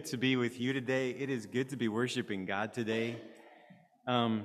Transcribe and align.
to 0.06 0.18
be 0.18 0.36
with 0.36 0.60
you 0.60 0.74
today. 0.74 1.12
It 1.12 1.30
is 1.30 1.46
good 1.46 1.70
to 1.70 1.78
be 1.78 1.88
worshiping 1.88 2.46
God 2.46 2.74
today. 2.74 3.16
Um, 4.06 4.44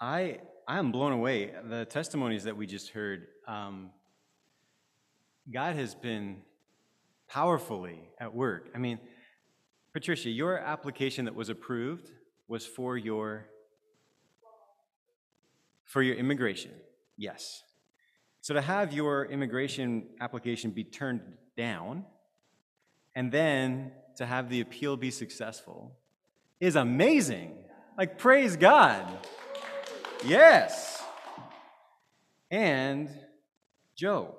I 0.00 0.38
I 0.68 0.78
am 0.78 0.92
blown 0.92 1.12
away. 1.12 1.52
The 1.68 1.84
testimonies 1.84 2.44
that 2.44 2.56
we 2.56 2.66
just 2.66 2.90
heard. 2.90 3.26
Um, 3.48 3.90
God 5.52 5.74
has 5.74 5.96
been 5.96 6.42
powerfully 7.28 8.08
at 8.20 8.32
work. 8.32 8.70
I 8.72 8.78
mean, 8.78 9.00
Patricia, 9.92 10.30
your 10.30 10.58
application 10.58 11.24
that 11.24 11.34
was 11.34 11.48
approved 11.48 12.08
was 12.46 12.64
for 12.64 12.96
your 12.96 13.46
for 15.86 16.02
your 16.02 16.14
immigration. 16.14 16.70
Yes. 17.16 17.64
So 18.42 18.54
to 18.54 18.60
have 18.60 18.92
your 18.92 19.24
immigration 19.24 20.06
application 20.20 20.70
be 20.70 20.84
turned 20.84 21.20
down 21.56 22.04
and 23.20 23.30
then 23.30 23.92
to 24.16 24.24
have 24.24 24.48
the 24.48 24.62
appeal 24.62 24.96
be 24.96 25.10
successful 25.10 25.94
is 26.58 26.74
amazing. 26.74 27.52
Like, 27.98 28.16
praise 28.16 28.56
God. 28.56 29.06
Yes. 30.24 31.02
And 32.50 33.10
Joe. 33.94 34.36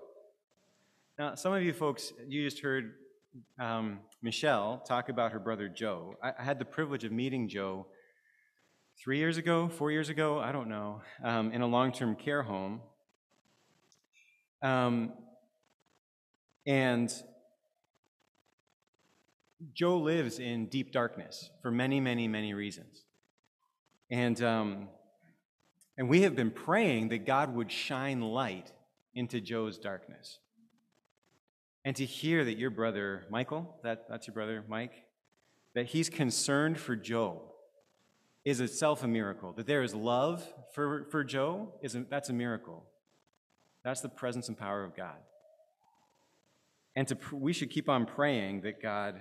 Now, 1.20 1.36
some 1.36 1.54
of 1.54 1.62
you 1.62 1.74
folks, 1.74 2.12
you 2.28 2.44
just 2.44 2.64
heard 2.64 2.94
um, 3.60 4.00
Michelle 4.24 4.80
talk 4.80 5.10
about 5.10 5.32
her 5.32 5.40
brother 5.40 5.70
Joe. 5.70 6.16
I, 6.24 6.32
I, 6.40 6.44
had 6.44 6.58
the 6.58 6.66
privilege 6.66 7.04
of 7.04 7.12
meeting 7.12 7.48
Joe 7.50 7.86
three 8.98 9.20
years 9.20 9.38
ago, 9.38 9.70
four 9.70 9.92
years 9.92 10.10
ago, 10.10 10.40
I 10.40 10.52
don't 10.52 10.70
know, 10.70 11.04
um, 11.24 11.52
in 11.52 11.62
a 11.62 11.68
long 11.68 11.92
term 11.92 12.16
care 12.16 12.42
home. 12.42 12.82
Um, 14.64 15.14
and 16.66 17.14
Joe 19.74 19.98
lives 19.98 20.40
in 20.40 20.68
deep 20.68 20.92
darkness 20.92 21.50
for 21.62 21.72
many, 21.72 22.00
many, 22.00 22.28
many 22.28 22.54
reasons. 22.54 23.06
And, 24.10 24.42
um, 24.44 24.88
and 25.98 26.10
we 26.10 26.22
have 26.24 26.36
been 26.36 26.52
praying 26.52 27.10
that 27.10 27.26
God 27.26 27.56
would 27.56 27.72
shine 27.72 28.22
light 28.22 28.72
into 29.14 29.40
Joe's 29.40 29.78
darkness. 29.78 30.40
And 31.84 31.96
to 31.96 32.06
hear 32.06 32.46
that 32.46 32.58
your 32.58 32.70
brother, 32.70 33.26
Michael, 33.30 33.76
that, 33.84 34.08
that's 34.10 34.28
your 34.28 34.34
brother, 34.34 34.64
Mike, 34.68 35.06
that 35.74 35.88
he's 35.88 36.10
concerned 36.10 36.78
for 36.78 36.96
Joe 36.96 37.42
is 38.44 38.60
itself 38.60 39.04
a 39.04 39.08
miracle. 39.08 39.54
That 39.54 39.68
there 39.68 39.84
is 39.84 39.94
love 39.94 40.46
for, 40.74 41.08
for 41.10 41.24
Joe, 41.24 41.74
is 41.82 41.96
a, 41.96 42.06
that's 42.10 42.30
a 42.30 42.34
miracle. 42.34 42.84
That's 43.84 44.02
the 44.02 44.10
presence 44.10 44.48
and 44.48 44.58
power 44.58 44.84
of 44.84 44.96
God. 44.96 45.18
And 46.96 47.08
to, 47.08 47.18
we 47.32 47.54
should 47.54 47.70
keep 47.70 47.88
on 47.90 48.06
praying 48.06 48.62
that 48.62 48.82
God 48.82 49.20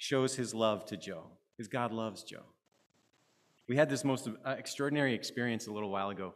shows 0.00 0.34
his 0.34 0.54
love 0.54 0.86
to 0.86 0.96
Joe, 0.96 1.24
because 1.52 1.68
God 1.68 1.92
loves 1.92 2.24
Joe. 2.24 2.46
We 3.68 3.76
had 3.76 3.90
this 3.90 4.02
most 4.02 4.26
uh, 4.28 4.50
extraordinary 4.52 5.14
experience 5.14 5.66
a 5.66 5.72
little 5.72 5.90
while 5.90 6.08
ago. 6.08 6.32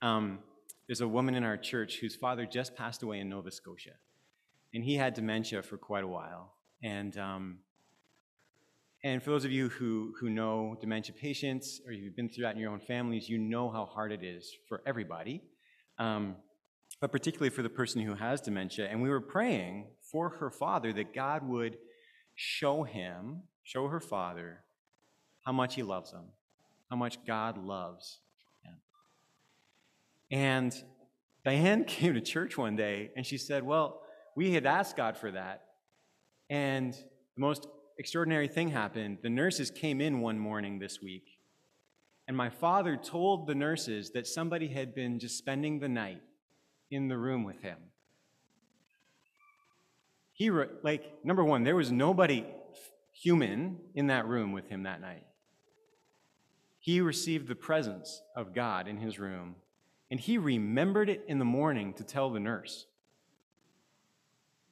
Um, 0.00 0.38
there's 0.86 1.00
a 1.00 1.08
woman 1.08 1.34
in 1.34 1.42
our 1.42 1.56
church 1.56 1.98
whose 2.00 2.14
father 2.14 2.46
just 2.46 2.76
passed 2.76 3.02
away 3.02 3.18
in 3.18 3.28
Nova 3.28 3.50
Scotia, 3.50 3.94
and 4.72 4.84
he 4.84 4.94
had 4.94 5.14
dementia 5.14 5.62
for 5.64 5.76
quite 5.76 6.04
a 6.04 6.06
while. 6.06 6.52
And 6.84 7.18
um, 7.18 7.58
and 9.02 9.20
for 9.20 9.30
those 9.30 9.44
of 9.44 9.50
you 9.50 9.68
who, 9.68 10.14
who 10.20 10.30
know 10.30 10.76
dementia 10.80 11.12
patients, 11.20 11.80
or 11.84 11.92
you've 11.92 12.14
been 12.14 12.28
through 12.28 12.44
that 12.44 12.54
in 12.54 12.60
your 12.60 12.70
own 12.70 12.80
families, 12.80 13.28
you 13.28 13.38
know 13.38 13.68
how 13.68 13.84
hard 13.84 14.12
it 14.12 14.22
is 14.22 14.54
for 14.68 14.80
everybody. 14.86 15.42
Um, 15.98 16.36
but 17.00 17.10
particularly 17.10 17.50
for 17.50 17.62
the 17.62 17.68
person 17.68 18.00
who 18.00 18.14
has 18.14 18.40
dementia. 18.40 18.88
And 18.88 19.02
we 19.02 19.08
were 19.08 19.20
praying 19.20 19.88
for 20.00 20.28
her 20.30 20.50
father 20.50 20.92
that 20.92 21.14
God 21.14 21.48
would 21.48 21.78
show 22.40 22.84
him, 22.84 23.42
show 23.64 23.88
her 23.88 23.98
father, 23.98 24.60
how 25.44 25.50
much 25.50 25.74
he 25.74 25.82
loves 25.82 26.12
him, 26.12 26.22
how 26.88 26.94
much 26.94 27.18
God 27.26 27.58
loves 27.58 28.20
him. 28.62 28.74
And 30.30 30.72
Diane 31.44 31.82
came 31.86 32.14
to 32.14 32.20
church 32.20 32.56
one 32.56 32.76
day 32.76 33.10
and 33.16 33.26
she 33.26 33.38
said, 33.38 33.64
Well, 33.64 34.02
we 34.36 34.52
had 34.52 34.66
asked 34.66 34.96
God 34.96 35.16
for 35.16 35.32
that. 35.32 35.64
And 36.48 36.94
the 36.94 37.40
most 37.40 37.66
extraordinary 37.98 38.46
thing 38.46 38.68
happened. 38.68 39.18
The 39.20 39.30
nurses 39.30 39.72
came 39.72 40.00
in 40.00 40.20
one 40.20 40.38
morning 40.38 40.78
this 40.78 41.02
week. 41.02 41.40
And 42.28 42.36
my 42.36 42.50
father 42.50 42.96
told 42.96 43.48
the 43.48 43.54
nurses 43.56 44.12
that 44.12 44.28
somebody 44.28 44.68
had 44.68 44.94
been 44.94 45.18
just 45.18 45.38
spending 45.38 45.80
the 45.80 45.88
night 45.88 46.22
in 46.88 47.08
the 47.08 47.18
room 47.18 47.42
with 47.42 47.62
him. 47.62 47.78
He, 50.38 50.50
like, 50.50 51.12
number 51.24 51.42
one, 51.42 51.64
there 51.64 51.74
was 51.74 51.90
nobody 51.90 52.46
human 53.12 53.78
in 53.96 54.06
that 54.06 54.26
room 54.28 54.52
with 54.52 54.68
him 54.68 54.84
that 54.84 55.00
night. 55.00 55.24
He 56.78 57.00
received 57.00 57.48
the 57.48 57.56
presence 57.56 58.22
of 58.36 58.54
God 58.54 58.86
in 58.86 58.98
his 58.98 59.18
room, 59.18 59.56
and 60.12 60.20
he 60.20 60.38
remembered 60.38 61.10
it 61.10 61.24
in 61.26 61.40
the 61.40 61.44
morning 61.44 61.92
to 61.94 62.04
tell 62.04 62.30
the 62.30 62.38
nurse. 62.38 62.86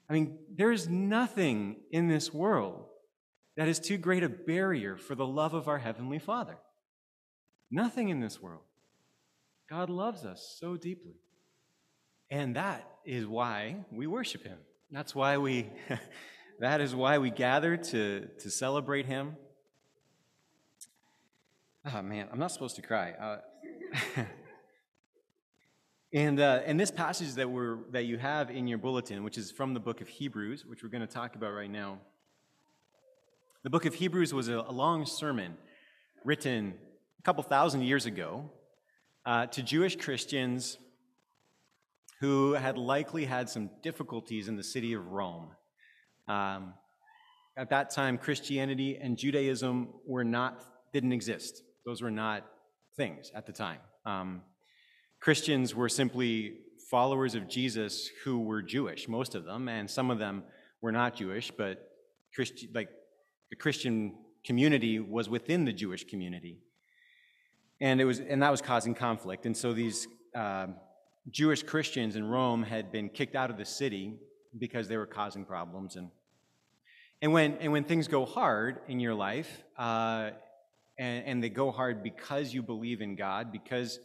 I 0.08 0.12
mean, 0.12 0.38
there 0.54 0.70
is 0.70 0.88
nothing 0.88 1.76
in 1.90 2.06
this 2.06 2.32
world 2.32 2.84
that 3.56 3.66
is 3.66 3.80
too 3.80 3.98
great 3.98 4.22
a 4.22 4.28
barrier 4.28 4.96
for 4.96 5.16
the 5.16 5.26
love 5.26 5.52
of 5.52 5.66
our 5.66 5.78
Heavenly 5.78 6.20
Father. 6.20 6.58
Nothing 7.72 8.08
in 8.10 8.20
this 8.20 8.40
world. 8.40 8.62
God 9.68 9.90
loves 9.90 10.24
us 10.24 10.56
so 10.60 10.76
deeply. 10.76 11.16
And 12.30 12.54
that 12.54 12.88
is 13.04 13.26
why 13.26 13.84
we 13.90 14.06
worship 14.06 14.44
him. 14.44 14.58
That's 14.90 15.14
why 15.14 15.38
we 15.38 15.68
that 16.60 16.80
is 16.80 16.94
why 16.94 17.18
we 17.18 17.30
gather 17.30 17.76
to 17.76 18.28
to 18.38 18.50
celebrate 18.50 19.06
him. 19.06 19.36
Oh 21.92 22.02
man, 22.02 22.28
I'm 22.32 22.38
not 22.38 22.52
supposed 22.52 22.76
to 22.76 22.82
cry. 22.82 23.12
Uh, 23.12 23.38
and 26.12 26.38
uh, 26.38 26.60
and 26.64 26.78
this 26.78 26.90
passage 26.90 27.34
that 27.34 27.50
we're 27.50 27.78
that 27.90 28.04
you 28.04 28.18
have 28.18 28.50
in 28.50 28.68
your 28.68 28.78
bulletin, 28.78 29.24
which 29.24 29.38
is 29.38 29.50
from 29.50 29.74
the 29.74 29.80
book 29.80 30.00
of 30.00 30.08
Hebrews, 30.08 30.64
which 30.64 30.82
we're 30.82 30.88
going 30.88 31.06
to 31.06 31.12
talk 31.12 31.34
about 31.34 31.52
right 31.52 31.70
now. 31.70 31.98
The 33.64 33.70
book 33.70 33.86
of 33.86 33.94
Hebrews 33.94 34.32
was 34.32 34.48
a, 34.48 34.58
a 34.58 34.72
long 34.72 35.04
sermon 35.04 35.56
written 36.24 36.74
a 37.18 37.22
couple 37.22 37.42
thousand 37.42 37.82
years 37.82 38.06
ago 38.06 38.52
uh, 39.24 39.46
to 39.46 39.62
Jewish 39.62 39.96
Christians 39.96 40.78
who 42.20 42.54
had 42.54 42.78
likely 42.78 43.24
had 43.24 43.48
some 43.48 43.70
difficulties 43.82 44.48
in 44.48 44.56
the 44.56 44.64
city 44.64 44.94
of 44.94 45.06
Rome. 45.06 45.50
Um, 46.28 46.74
at 47.56 47.70
that 47.70 47.90
time, 47.90 48.18
Christianity 48.18 48.98
and 49.00 49.16
Judaism 49.16 49.88
were 50.06 50.24
not, 50.24 50.64
didn't 50.92 51.12
exist. 51.12 51.62
Those 51.84 52.02
were 52.02 52.10
not 52.10 52.44
things 52.96 53.30
at 53.34 53.46
the 53.46 53.52
time. 53.52 53.80
Um, 54.04 54.42
Christians 55.20 55.74
were 55.74 55.88
simply 55.88 56.58
followers 56.90 57.34
of 57.34 57.48
Jesus 57.48 58.10
who 58.24 58.40
were 58.40 58.62
Jewish, 58.62 59.08
most 59.08 59.34
of 59.34 59.44
them, 59.44 59.68
and 59.68 59.90
some 59.90 60.10
of 60.10 60.18
them 60.18 60.44
were 60.80 60.92
not 60.92 61.16
Jewish, 61.16 61.50
but 61.50 61.90
Christi- 62.34 62.70
like 62.74 62.88
the 63.50 63.56
Christian 63.56 64.14
community 64.44 65.00
was 65.00 65.28
within 65.28 65.64
the 65.64 65.72
Jewish 65.72 66.04
community, 66.04 66.60
and 67.80 68.00
it 68.00 68.04
was, 68.04 68.20
and 68.20 68.42
that 68.42 68.50
was 68.50 68.62
causing 68.62 68.94
conflict. 68.94 69.46
And 69.46 69.56
so 69.56 69.72
these 69.72 70.06
uh, 70.34 70.68
Jewish 71.30 71.62
Christians 71.62 72.16
in 72.16 72.24
Rome 72.24 72.62
had 72.62 72.92
been 72.92 73.08
kicked 73.08 73.34
out 73.34 73.50
of 73.50 73.58
the 73.58 73.64
city 73.64 74.14
because 74.56 74.88
they 74.88 74.96
were 74.96 75.06
causing 75.06 75.44
problems. 75.44 75.96
And, 75.96 76.10
and, 77.20 77.32
when, 77.32 77.54
and 77.54 77.72
when 77.72 77.84
things 77.84 78.06
go 78.06 78.24
hard 78.24 78.78
in 78.88 79.00
your 79.00 79.14
life, 79.14 79.64
uh, 79.76 80.30
and, 80.98 81.26
and 81.26 81.42
they 81.42 81.48
go 81.48 81.70
hard 81.70 82.02
because 82.02 82.54
you 82.54 82.62
believe 82.62 83.00
in 83.00 83.16
God, 83.16 83.50
because, 83.50 83.98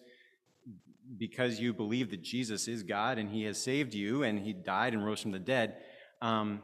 because 1.18 1.60
you 1.60 1.74
believe 1.74 2.10
that 2.12 2.24
Jesus 2.24 2.68
is 2.68 2.84
God 2.84 3.18
and 3.18 3.30
He 3.30 3.44
has 3.44 3.62
saved 3.62 3.94
you 3.94 4.24
and 4.24 4.40
He 4.40 4.52
died 4.52 4.94
and 4.94 5.06
rose 5.06 5.22
from 5.22 5.32
the 5.32 5.40
dead, 5.40 5.78
um, 6.22 6.64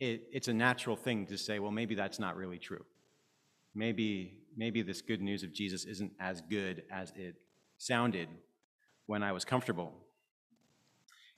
it, 0.00 0.24
it's 0.32 0.48
a 0.48 0.52
natural 0.52 0.96
thing 0.96 1.26
to 1.26 1.38
say, 1.38 1.60
well, 1.60 1.70
maybe 1.70 1.94
that's 1.94 2.18
not 2.18 2.36
really 2.36 2.58
true. 2.58 2.84
Maybe, 3.74 4.34
maybe 4.56 4.82
this 4.82 5.00
good 5.00 5.22
news 5.22 5.44
of 5.44 5.52
Jesus 5.52 5.84
isn't 5.84 6.12
as 6.20 6.42
good 6.42 6.82
as 6.90 7.12
it 7.16 7.36
sounded 7.78 8.28
when 9.06 9.22
I 9.22 9.32
was 9.32 9.44
comfortable. 9.44 9.92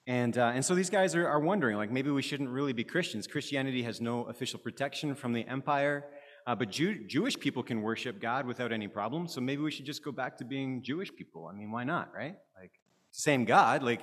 And, 0.07 0.37
uh, 0.37 0.53
and 0.55 0.65
so 0.65 0.75
these 0.75 0.91
guys 0.91 1.15
are, 1.15 1.27
are 1.27 1.41
wondering, 1.41 1.77
like, 1.77 1.91
maybe 1.91 2.11
we 2.11 2.21
shouldn't 2.21 2.51
really 2.51 2.75
be 2.75 2.85
Christians. 2.85 3.27
Christianity 3.27 3.83
has 3.85 4.01
no 4.01 4.25
official 4.25 4.59
protection 4.59 5.15
from 5.15 5.33
the 5.33 5.47
empire, 5.49 6.05
uh, 6.47 6.55
but 6.55 6.71
Jew- 6.71 7.07
Jewish 7.07 7.39
people 7.39 7.63
can 7.63 7.81
worship 7.81 8.21
God 8.21 8.47
without 8.47 8.71
any 8.71 8.87
problem, 8.87 9.27
so 9.27 9.41
maybe 9.41 9.63
we 9.63 9.71
should 9.71 9.87
just 9.87 10.05
go 10.05 10.13
back 10.13 10.37
to 10.39 10.45
being 10.45 10.83
Jewish 10.83 11.15
people. 11.15 11.47
I 11.47 11.57
mean, 11.57 11.71
why 11.71 11.85
not, 11.85 12.13
right? 12.15 12.37
Like, 12.61 12.73
same 13.13 13.47
God. 13.47 13.83
Like, 13.83 14.03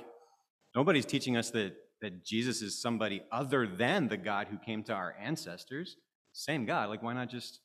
nobody's 0.75 1.05
teaching 1.05 1.37
us 1.37 1.51
that, 1.51 1.75
that 2.01 2.25
Jesus 2.25 2.63
is 2.63 2.81
somebody 2.81 3.21
other 3.31 3.67
than 3.67 4.07
the 4.07 4.17
God 4.17 4.47
who 4.49 4.57
came 4.57 4.83
to 4.85 4.93
our 4.93 5.15
ancestors. 5.21 5.97
Same 6.33 6.65
God. 6.65 6.89
Like, 6.89 7.03
why 7.03 7.13
not 7.13 7.29
just 7.29 7.59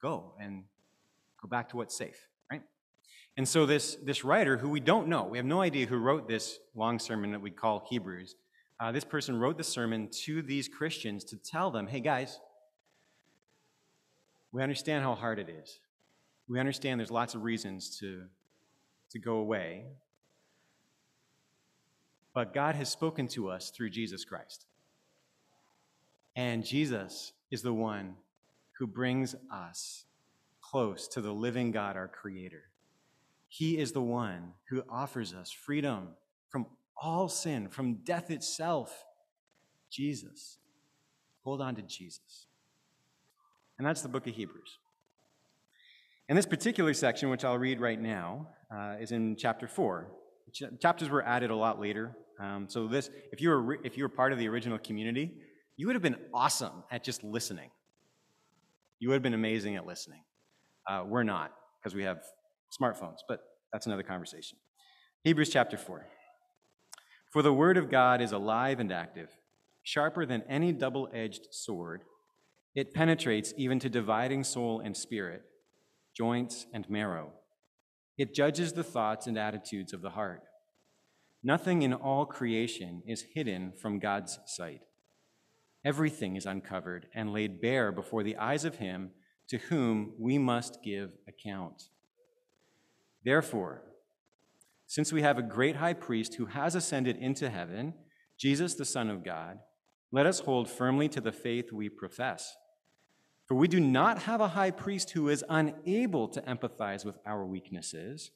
go 0.00 0.32
and 0.40 0.64
go 1.42 1.48
back 1.48 1.68
to 1.70 1.76
what's 1.76 1.94
safe? 1.94 2.26
And 3.36 3.48
so 3.48 3.64
this, 3.64 3.96
this 3.96 4.24
writer, 4.24 4.58
who 4.58 4.68
we 4.68 4.80
don't 4.80 5.08
know, 5.08 5.24
we 5.24 5.38
have 5.38 5.46
no 5.46 5.62
idea 5.62 5.86
who 5.86 5.96
wrote 5.96 6.28
this 6.28 6.58
long 6.74 6.98
sermon 6.98 7.32
that 7.32 7.40
we 7.40 7.50
call 7.50 7.86
Hebrews, 7.88 8.34
uh, 8.78 8.92
this 8.92 9.04
person 9.04 9.36
wrote 9.38 9.56
the 9.56 9.64
sermon 9.64 10.08
to 10.24 10.42
these 10.42 10.68
Christians 10.68 11.24
to 11.24 11.36
tell 11.36 11.70
them, 11.70 11.86
hey 11.86 12.00
guys, 12.00 12.40
we 14.50 14.62
understand 14.62 15.02
how 15.02 15.14
hard 15.14 15.38
it 15.38 15.48
is. 15.48 15.78
We 16.48 16.60
understand 16.60 17.00
there's 17.00 17.10
lots 17.10 17.34
of 17.34 17.42
reasons 17.42 17.96
to, 18.00 18.24
to 19.10 19.18
go 19.18 19.36
away. 19.36 19.84
But 22.34 22.52
God 22.52 22.74
has 22.74 22.88
spoken 22.88 23.28
to 23.28 23.48
us 23.48 23.70
through 23.70 23.90
Jesus 23.90 24.24
Christ. 24.24 24.66
And 26.34 26.64
Jesus 26.64 27.32
is 27.50 27.62
the 27.62 27.72
one 27.72 28.16
who 28.78 28.86
brings 28.86 29.36
us 29.52 30.06
close 30.60 31.06
to 31.08 31.20
the 31.20 31.32
living 31.32 31.70
God, 31.70 31.96
our 31.96 32.08
Creator. 32.08 32.64
He 33.54 33.76
is 33.76 33.92
the 33.92 34.00
one 34.00 34.54
who 34.70 34.82
offers 34.88 35.34
us 35.34 35.52
freedom 35.52 36.08
from 36.48 36.64
all 36.96 37.28
sin, 37.28 37.68
from 37.68 37.96
death 37.96 38.30
itself. 38.30 39.04
Jesus. 39.90 40.56
Hold 41.44 41.60
on 41.60 41.74
to 41.74 41.82
Jesus. 41.82 42.46
And 43.76 43.86
that's 43.86 44.00
the 44.00 44.08
book 44.08 44.26
of 44.26 44.34
Hebrews. 44.34 44.78
And 46.30 46.38
this 46.38 46.46
particular 46.46 46.94
section, 46.94 47.28
which 47.28 47.44
I'll 47.44 47.58
read 47.58 47.78
right 47.78 48.00
now, 48.00 48.48
uh, 48.74 48.94
is 48.98 49.12
in 49.12 49.36
chapter 49.36 49.68
4. 49.68 50.10
Ch- 50.50 50.62
chapters 50.80 51.10
were 51.10 51.22
added 51.22 51.50
a 51.50 51.56
lot 51.56 51.78
later. 51.78 52.16
Um, 52.40 52.70
so 52.70 52.88
this, 52.88 53.10
if 53.32 53.42
you, 53.42 53.50
were, 53.50 53.74
if 53.84 53.98
you 53.98 54.04
were 54.04 54.08
part 54.08 54.32
of 54.32 54.38
the 54.38 54.48
original 54.48 54.78
community, 54.78 55.30
you 55.76 55.86
would 55.88 55.94
have 55.94 56.02
been 56.02 56.16
awesome 56.32 56.84
at 56.90 57.04
just 57.04 57.22
listening. 57.22 57.68
You 58.98 59.10
would 59.10 59.16
have 59.16 59.22
been 59.22 59.34
amazing 59.34 59.76
at 59.76 59.84
listening. 59.84 60.22
Uh, 60.88 61.04
we're 61.06 61.22
not, 61.22 61.52
because 61.78 61.94
we 61.94 62.04
have 62.04 62.22
smartphones, 62.80 63.18
but 63.28 63.40
that's 63.72 63.86
another 63.86 64.02
conversation. 64.02 64.58
Hebrews 65.24 65.50
chapter 65.50 65.76
4. 65.76 66.06
For 67.32 67.42
the 67.42 67.52
word 67.52 67.76
of 67.76 67.90
God 67.90 68.20
is 68.20 68.32
alive 68.32 68.80
and 68.80 68.92
active, 68.92 69.30
sharper 69.82 70.26
than 70.26 70.42
any 70.48 70.72
double 70.72 71.08
edged 71.14 71.48
sword. 71.50 72.02
It 72.74 72.94
penetrates 72.94 73.54
even 73.56 73.78
to 73.80 73.88
dividing 73.88 74.44
soul 74.44 74.80
and 74.80 74.96
spirit, 74.96 75.42
joints 76.16 76.66
and 76.72 76.88
marrow. 76.90 77.32
It 78.18 78.34
judges 78.34 78.72
the 78.72 78.84
thoughts 78.84 79.26
and 79.26 79.38
attitudes 79.38 79.92
of 79.92 80.02
the 80.02 80.10
heart. 80.10 80.42
Nothing 81.42 81.82
in 81.82 81.92
all 81.92 82.26
creation 82.26 83.02
is 83.06 83.24
hidden 83.34 83.72
from 83.80 83.98
God's 83.98 84.38
sight. 84.46 84.82
Everything 85.84 86.36
is 86.36 86.46
uncovered 86.46 87.06
and 87.14 87.32
laid 87.32 87.60
bare 87.60 87.90
before 87.90 88.22
the 88.22 88.36
eyes 88.36 88.64
of 88.64 88.76
Him 88.76 89.10
to 89.48 89.58
whom 89.58 90.12
we 90.18 90.38
must 90.38 90.78
give 90.84 91.10
account. 91.26 91.88
Therefore, 93.24 93.82
since 94.86 95.12
we 95.12 95.22
have 95.22 95.38
a 95.38 95.42
great 95.42 95.76
high 95.76 95.94
priest 95.94 96.34
who 96.34 96.46
has 96.46 96.74
ascended 96.74 97.16
into 97.16 97.48
heaven, 97.48 97.94
Jesus, 98.36 98.74
the 98.74 98.84
Son 98.84 99.08
of 99.08 99.24
God, 99.24 99.58
let 100.10 100.26
us 100.26 100.40
hold 100.40 100.68
firmly 100.68 101.08
to 101.08 101.20
the 101.20 101.32
faith 101.32 101.72
we 101.72 101.88
profess. 101.88 102.54
For 103.46 103.54
we 103.54 103.68
do 103.68 103.80
not 103.80 104.22
have 104.22 104.40
a 104.40 104.48
high 104.48 104.70
priest 104.70 105.10
who 105.10 105.28
is 105.28 105.44
unable 105.48 106.28
to 106.28 106.42
empathize 106.42 107.04
with 107.04 107.18
our 107.24 107.46
weaknesses, 107.46 108.30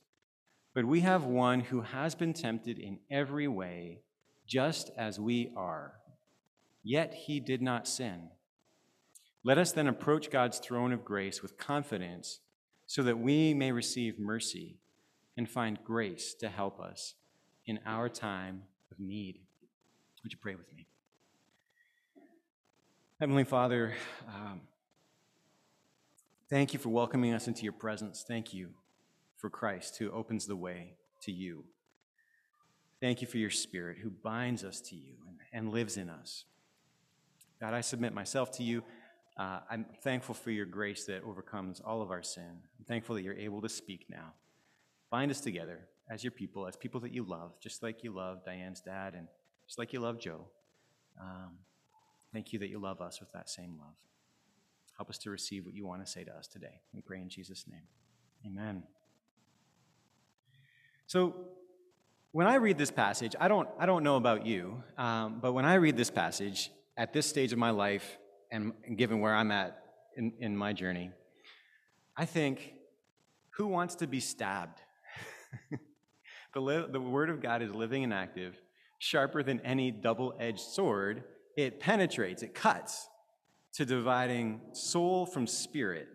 but 0.75 0.85
we 0.85 1.01
have 1.01 1.25
one 1.25 1.61
who 1.61 1.83
has 1.83 2.15
been 2.15 2.33
tempted 2.33 2.79
in 2.79 2.99
every 3.11 3.49
way, 3.49 4.01
just 4.47 4.91
as 4.97 5.19
we 5.19 5.53
are. 5.57 5.95
Yet 6.83 7.15
he 7.15 7.41
did 7.41 7.63
not 7.63 7.89
sin. 7.89 8.31
Let 9.43 9.59
us 9.59 9.73
then 9.73 9.87
approach 9.89 10.31
God's 10.31 10.59
throne 10.59 10.93
of 10.93 11.05
grace 11.05 11.43
with 11.43 11.59
confidence 11.59 12.41
so 12.87 13.03
that 13.03 13.19
we 13.19 13.53
may 13.55 13.73
receive 13.73 14.19
mercy 14.19 14.77
and 15.37 15.49
find 15.49 15.79
grace 15.85 16.35
to 16.35 16.49
help 16.49 16.81
us 16.81 17.15
in 17.67 17.81
our 17.85 18.09
time 18.09 18.63
of 18.91 18.99
need. 18.99 19.41
Would 20.23 20.33
you 20.33 20.39
pray 20.41 20.55
with 20.55 20.73
me? 20.75 20.87
Heavenly 23.21 23.45
Father, 23.45 23.95
um, 24.29 24.61
thank 26.49 26.73
you 26.73 26.79
for 26.79 26.91
welcoming 26.91 27.33
us 27.33 27.49
into 27.49 27.65
your 27.65 27.73
presence. 27.73 28.25
Thank 28.27 28.53
you 28.53 28.71
for 29.37 29.51
Christ 29.51 29.97
who 29.99 30.11
opens 30.11 30.47
the 30.47 30.57
way 30.57 30.95
to 31.23 31.33
you. 31.33 31.65
Thank 33.01 33.21
you 33.21 33.27
for 33.27 33.39
your 33.39 33.51
Spirit 33.51 33.99
who 34.03 34.11
binds 34.11 34.65
us 34.65 34.81
to 34.83 34.97
you 34.97 35.15
and, 35.29 35.39
and 35.53 35.73
lives 35.73 35.97
in 35.97 36.09
us. 36.09 36.45
God, 37.61 37.75
I 37.75 37.81
submit 37.81 38.15
myself 38.15 38.53
to 38.53 38.63
you. 38.63 38.83
Uh, 39.37 39.61
I'm 39.71 39.85
thankful 40.03 40.35
for 40.35 40.51
your 40.51 40.65
grace 40.65 41.05
that 41.07 41.23
overcomes 41.23 41.81
all 41.81 42.01
of 42.01 42.11
our 42.11 42.23
sin. 42.23 42.63
I'm 42.79 42.85
thankful 42.87 43.17
that 43.17 43.23
you're 43.23 43.35
able 43.35 43.61
to 43.63 43.69
speak 43.69 44.07
now. 44.09 44.33
Bind 45.11 45.31
us 45.31 45.41
together 45.41 45.81
as 46.11 46.25
your 46.25 46.31
people, 46.31 46.67
as 46.67 46.77
people 46.77 47.01
that 47.01 47.13
you 47.13 47.23
love, 47.23 47.53
just 47.61 47.83
like 47.83 48.03
you 48.03 48.13
love 48.13 48.45
Diane's 48.45 48.81
dad 48.81 49.15
and 49.15 49.29
just 49.67 49.79
like 49.79 49.93
you 49.93 50.01
love 50.01 50.19
Joe. 50.19 50.47
Um, 51.21 51.59
thank 52.33 52.53
you 52.53 52.59
that 52.61 52.69
you 52.69 52.79
love 52.79 53.01
us 53.01 53.21
with 53.21 53.31
that 53.33 53.51
same 53.51 53.77
love. 53.79 53.95
Help 54.97 55.11
us 55.11 55.19
to 55.19 55.31
receive 55.31 55.67
what 55.67 55.75
you 55.75 55.87
want 55.87 56.05
to 56.05 56.11
say 56.11 56.25
to 56.25 56.33
us 56.33 56.47
today. 56.47 56.81
We 56.95 57.03
pray 57.03 57.21
in 57.21 57.29
Jesus' 57.29 57.67
name. 57.69 57.83
Amen. 58.47 58.85
So, 61.07 61.35
when 62.33 62.47
I 62.47 62.57
read 62.57 62.77
this 62.77 62.91
passage, 62.91 63.35
I 63.41 63.49
don't, 63.49 63.69
I 63.79 63.87
don't 63.87 64.03
know 64.03 64.17
about 64.17 64.45
you, 64.45 64.83
um, 64.99 65.39
but 65.41 65.53
when 65.53 65.65
I 65.65 65.75
read 65.75 65.97
this 65.97 66.11
passage 66.11 66.71
at 66.97 67.13
this 67.13 67.27
stage 67.27 67.53
of 67.53 67.59
my 67.59 67.71
life, 67.71 68.19
and 68.51 68.73
given 68.97 69.21
where 69.21 69.35
I'm 69.35 69.51
at 69.51 69.83
in, 70.17 70.33
in 70.39 70.57
my 70.57 70.73
journey, 70.73 71.11
I 72.17 72.25
think, 72.25 72.73
who 73.51 73.67
wants 73.67 73.97
to 73.97 74.07
be 74.07 74.21
stabbed? 74.21 74.81
the, 76.55 76.61
li- 76.61 76.87
the 76.91 77.01
Word 77.01 77.31
of 77.31 77.41
God 77.41 77.63
is 77.63 77.75
living 77.75 78.05
and 78.05 78.13
active, 78.13 78.61
sharper 78.99 79.43
than 79.43 79.61
any 79.61 79.91
double 79.91 80.35
edged 80.39 80.61
sword. 80.61 81.25
It 81.57 81.81
penetrates, 81.81 82.43
it 82.43 82.55
cuts 82.55 83.09
to 83.75 83.85
dividing 83.85 84.61
soul 84.73 85.27
from 85.27 85.47
spirit, 85.47 86.09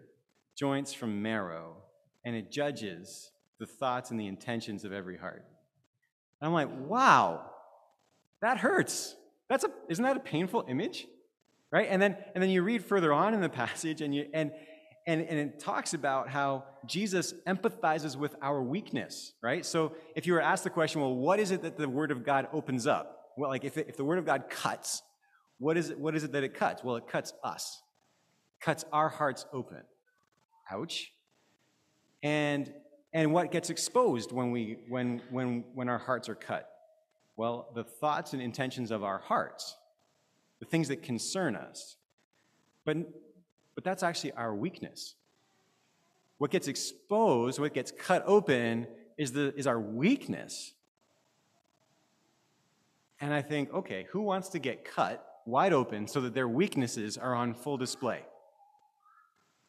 joints 0.57 0.93
from 0.93 1.21
marrow, 1.21 1.77
and 2.25 2.35
it 2.35 2.51
judges 2.51 3.31
the 3.59 3.67
thoughts 3.67 4.11
and 4.11 4.19
the 4.19 4.27
intentions 4.27 4.83
of 4.83 4.91
every 4.91 5.17
heart. 5.17 5.45
And 6.39 6.47
I'm 6.47 6.53
like, 6.53 6.69
wow, 6.87 7.45
that 8.41 8.57
hurts. 8.57 9.15
That's 9.49 9.63
a, 9.63 9.69
isn't 9.89 10.03
that 10.03 10.17
a 10.17 10.21
painful 10.21 10.65
image? 10.67 11.05
Right? 11.71 11.87
And 11.89 12.01
then, 12.01 12.17
and 12.35 12.43
then 12.43 12.49
you 12.49 12.61
read 12.63 12.83
further 12.83 13.13
on 13.13 13.33
in 13.33 13.41
the 13.41 13.49
passage, 13.63 14.01
and, 14.01 14.13
you, 14.13 14.27
and, 14.33 14.51
and, 15.07 15.21
and 15.21 15.39
it 15.39 15.59
talks 15.59 15.93
about 15.93 16.29
how 16.29 16.65
Jesus 16.85 17.33
empathizes 17.47 18.15
with 18.15 18.35
our 18.41 18.61
weakness, 18.61 19.33
right? 19.41 19.65
So 19.65 19.93
if 20.15 20.27
you 20.27 20.33
were 20.33 20.41
asked 20.41 20.63
the 20.63 20.69
question, 20.69 21.01
well, 21.01 21.15
what 21.15 21.39
is 21.39 21.51
it 21.51 21.61
that 21.63 21.77
the 21.77 21.89
Word 21.89 22.11
of 22.11 22.23
God 22.23 22.47
opens 22.53 22.87
up? 22.87 23.29
Well, 23.37 23.49
like 23.49 23.63
if, 23.63 23.77
it, 23.77 23.87
if 23.87 23.97
the 23.97 24.03
Word 24.03 24.19
of 24.19 24.25
God 24.25 24.49
cuts, 24.49 25.01
what 25.57 25.77
is, 25.77 25.89
it, 25.89 25.99
what 25.99 26.15
is 26.15 26.23
it 26.23 26.31
that 26.33 26.43
it 26.43 26.53
cuts? 26.53 26.83
Well, 26.83 26.97
it 26.97 27.07
cuts 27.07 27.33
us, 27.43 27.81
cuts 28.61 28.83
our 28.91 29.09
hearts 29.09 29.45
open. 29.53 29.81
Ouch. 30.71 31.11
And, 32.23 32.71
and 33.13 33.33
what 33.33 33.51
gets 33.51 33.69
exposed 33.69 34.31
when, 34.31 34.51
we, 34.51 34.77
when, 34.89 35.21
when, 35.31 35.63
when 35.73 35.89
our 35.89 35.97
hearts 35.97 36.29
are 36.29 36.35
cut? 36.35 36.67
Well, 37.37 37.71
the 37.73 37.83
thoughts 37.83 38.33
and 38.33 38.41
intentions 38.41 38.91
of 38.91 39.03
our 39.03 39.19
hearts 39.19 39.75
the 40.61 40.65
things 40.65 40.87
that 40.87 41.01
concern 41.03 41.57
us. 41.57 41.97
But, 42.85 42.97
but 43.75 43.83
that's 43.83 44.03
actually 44.03 44.31
our 44.33 44.55
weakness. 44.55 45.15
What 46.37 46.51
gets 46.51 46.69
exposed, 46.69 47.59
what 47.59 47.73
gets 47.73 47.91
cut 47.91 48.23
open, 48.25 48.87
is, 49.17 49.33
the, 49.33 49.53
is 49.57 49.67
our 49.67 49.79
weakness. 49.79 50.73
And 53.19 53.33
I 53.33 53.41
think, 53.41 53.73
okay, 53.73 54.07
who 54.11 54.21
wants 54.21 54.49
to 54.49 54.59
get 54.59 54.85
cut 54.85 55.25
wide 55.45 55.73
open 55.73 56.07
so 56.07 56.21
that 56.21 56.33
their 56.33 56.47
weaknesses 56.47 57.17
are 57.17 57.35
on 57.35 57.53
full 57.53 57.77
display? 57.77 58.21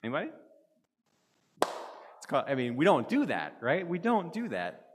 Anybody? 0.04 0.30
It's 1.62 2.26
called, 2.26 2.44
I 2.49 2.54
mean, 2.54 2.76
we 2.76 2.84
don't 2.84 3.08
do 3.08 3.26
that, 3.26 3.56
right? 3.61 3.87
We 3.87 3.99
don't 3.99 4.32
do 4.32 4.49
that. 4.50 4.87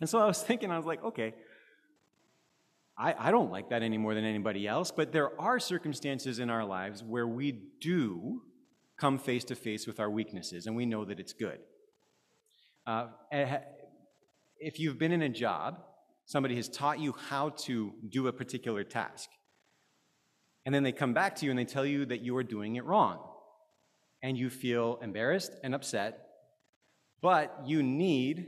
And 0.00 0.08
so 0.08 0.18
I 0.18 0.26
was 0.26 0.42
thinking, 0.42 0.70
I 0.70 0.76
was 0.76 0.86
like, 0.86 1.02
okay, 1.04 1.34
I, 2.96 3.14
I 3.18 3.30
don't 3.30 3.50
like 3.50 3.70
that 3.70 3.82
any 3.82 3.98
more 3.98 4.14
than 4.14 4.24
anybody 4.24 4.68
else, 4.68 4.90
but 4.90 5.12
there 5.12 5.38
are 5.40 5.58
circumstances 5.58 6.38
in 6.38 6.48
our 6.48 6.64
lives 6.64 7.02
where 7.02 7.26
we 7.26 7.60
do 7.80 8.42
come 8.98 9.18
face 9.18 9.44
to 9.44 9.56
face 9.56 9.86
with 9.86 9.98
our 9.98 10.10
weaknesses, 10.10 10.66
and 10.66 10.76
we 10.76 10.86
know 10.86 11.04
that 11.04 11.18
it's 11.18 11.32
good. 11.32 11.58
Uh, 12.86 13.08
eh, 13.32 13.58
if 14.58 14.78
you've 14.78 14.98
been 14.98 15.10
in 15.10 15.22
a 15.22 15.28
job, 15.28 15.80
somebody 16.26 16.54
has 16.54 16.68
taught 16.68 17.00
you 17.00 17.14
how 17.28 17.48
to 17.50 17.92
do 18.08 18.28
a 18.28 18.32
particular 18.32 18.84
task, 18.84 19.28
and 20.64 20.72
then 20.74 20.84
they 20.84 20.92
come 20.92 21.12
back 21.12 21.34
to 21.36 21.44
you 21.44 21.50
and 21.50 21.58
they 21.58 21.64
tell 21.64 21.84
you 21.84 22.06
that 22.06 22.20
you 22.20 22.36
are 22.36 22.44
doing 22.44 22.76
it 22.76 22.84
wrong, 22.84 23.18
and 24.22 24.38
you 24.38 24.48
feel 24.48 25.00
embarrassed 25.02 25.52
and 25.64 25.74
upset, 25.74 26.28
but 27.20 27.62
you 27.66 27.82
need 27.82 28.46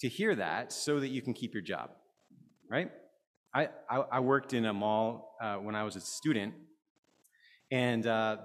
to 0.00 0.08
hear 0.08 0.34
that 0.34 0.72
so 0.72 0.98
that 0.98 1.08
you 1.08 1.22
can 1.22 1.32
keep 1.32 1.54
your 1.54 1.62
job, 1.62 1.90
right? 2.68 2.90
I, 3.54 3.68
I, 3.88 3.96
I 4.12 4.20
worked 4.20 4.52
in 4.52 4.64
a 4.64 4.72
mall 4.72 5.36
uh, 5.42 5.56
when 5.56 5.74
I 5.74 5.82
was 5.82 5.96
a 5.96 6.00
student, 6.00 6.54
and 7.70 8.06
uh, 8.06 8.36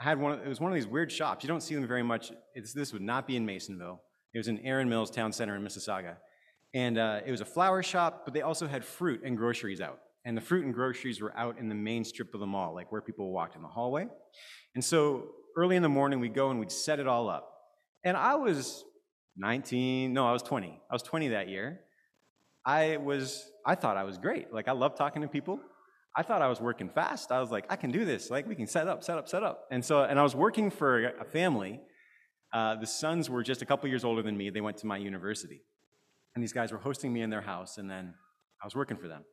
I 0.00 0.04
had 0.04 0.20
one. 0.20 0.32
Of, 0.32 0.40
it 0.40 0.48
was 0.48 0.60
one 0.60 0.70
of 0.70 0.74
these 0.74 0.86
weird 0.86 1.10
shops. 1.10 1.42
You 1.42 1.48
don't 1.48 1.62
see 1.62 1.74
them 1.74 1.86
very 1.86 2.02
much. 2.02 2.32
It's, 2.54 2.72
this 2.72 2.92
would 2.92 3.02
not 3.02 3.26
be 3.26 3.36
in 3.36 3.46
Masonville. 3.46 4.00
It 4.34 4.38
was 4.38 4.48
in 4.48 4.58
Erin 4.60 4.88
Mills 4.88 5.10
Town 5.10 5.32
Center 5.32 5.56
in 5.56 5.62
Mississauga, 5.62 6.16
and 6.74 6.98
uh, 6.98 7.20
it 7.24 7.30
was 7.30 7.40
a 7.40 7.46
flower 7.46 7.82
shop. 7.82 8.22
But 8.24 8.34
they 8.34 8.42
also 8.42 8.66
had 8.66 8.84
fruit 8.84 9.22
and 9.24 9.36
groceries 9.38 9.80
out, 9.80 10.00
and 10.24 10.36
the 10.36 10.42
fruit 10.42 10.66
and 10.66 10.74
groceries 10.74 11.20
were 11.20 11.36
out 11.36 11.58
in 11.58 11.68
the 11.68 11.74
main 11.74 12.04
strip 12.04 12.34
of 12.34 12.40
the 12.40 12.46
mall, 12.46 12.74
like 12.74 12.92
where 12.92 13.00
people 13.00 13.32
walked 13.32 13.56
in 13.56 13.62
the 13.62 13.68
hallway. 13.68 14.06
And 14.74 14.84
so 14.84 15.28
early 15.56 15.76
in 15.76 15.82
the 15.82 15.88
morning, 15.88 16.20
we'd 16.20 16.34
go 16.34 16.50
and 16.50 16.60
we'd 16.60 16.72
set 16.72 16.98
it 17.00 17.06
all 17.06 17.28
up. 17.28 17.48
And 18.04 18.16
I 18.16 18.34
was 18.34 18.84
19. 19.36 20.12
No, 20.12 20.26
I 20.26 20.32
was 20.32 20.42
20. 20.42 20.80
I 20.90 20.94
was 20.94 21.02
20 21.02 21.28
that 21.28 21.48
year. 21.48 21.80
I 22.64 22.96
was. 22.96 23.50
I 23.64 23.74
thought 23.74 23.96
I 23.96 24.04
was 24.04 24.18
great. 24.18 24.52
Like 24.52 24.68
I 24.68 24.72
love 24.72 24.96
talking 24.96 25.22
to 25.22 25.28
people. 25.28 25.60
I 26.14 26.22
thought 26.22 26.42
I 26.42 26.48
was 26.48 26.60
working 26.60 26.90
fast. 26.90 27.32
I 27.32 27.40
was 27.40 27.50
like, 27.50 27.64
I 27.70 27.76
can 27.76 27.90
do 27.90 28.04
this. 28.04 28.30
Like, 28.30 28.46
we 28.46 28.54
can 28.54 28.66
set 28.66 28.86
up, 28.86 29.02
set 29.02 29.16
up, 29.16 29.28
set 29.28 29.42
up. 29.42 29.66
And 29.70 29.82
so, 29.82 30.02
and 30.02 30.18
I 30.18 30.22
was 30.22 30.34
working 30.34 30.70
for 30.70 31.06
a 31.06 31.24
family. 31.24 31.80
Uh, 32.52 32.74
the 32.76 32.86
sons 32.86 33.30
were 33.30 33.42
just 33.42 33.62
a 33.62 33.64
couple 33.64 33.88
years 33.88 34.04
older 34.04 34.22
than 34.22 34.36
me. 34.36 34.50
They 34.50 34.60
went 34.60 34.76
to 34.78 34.86
my 34.86 34.98
university. 34.98 35.62
And 36.34 36.42
these 36.42 36.52
guys 36.52 36.70
were 36.70 36.78
hosting 36.78 37.12
me 37.12 37.22
in 37.22 37.30
their 37.30 37.40
house, 37.40 37.78
and 37.78 37.90
then 37.90 38.12
I 38.62 38.66
was 38.66 38.74
working 38.74 38.98
for 38.98 39.08
them. 39.08 39.24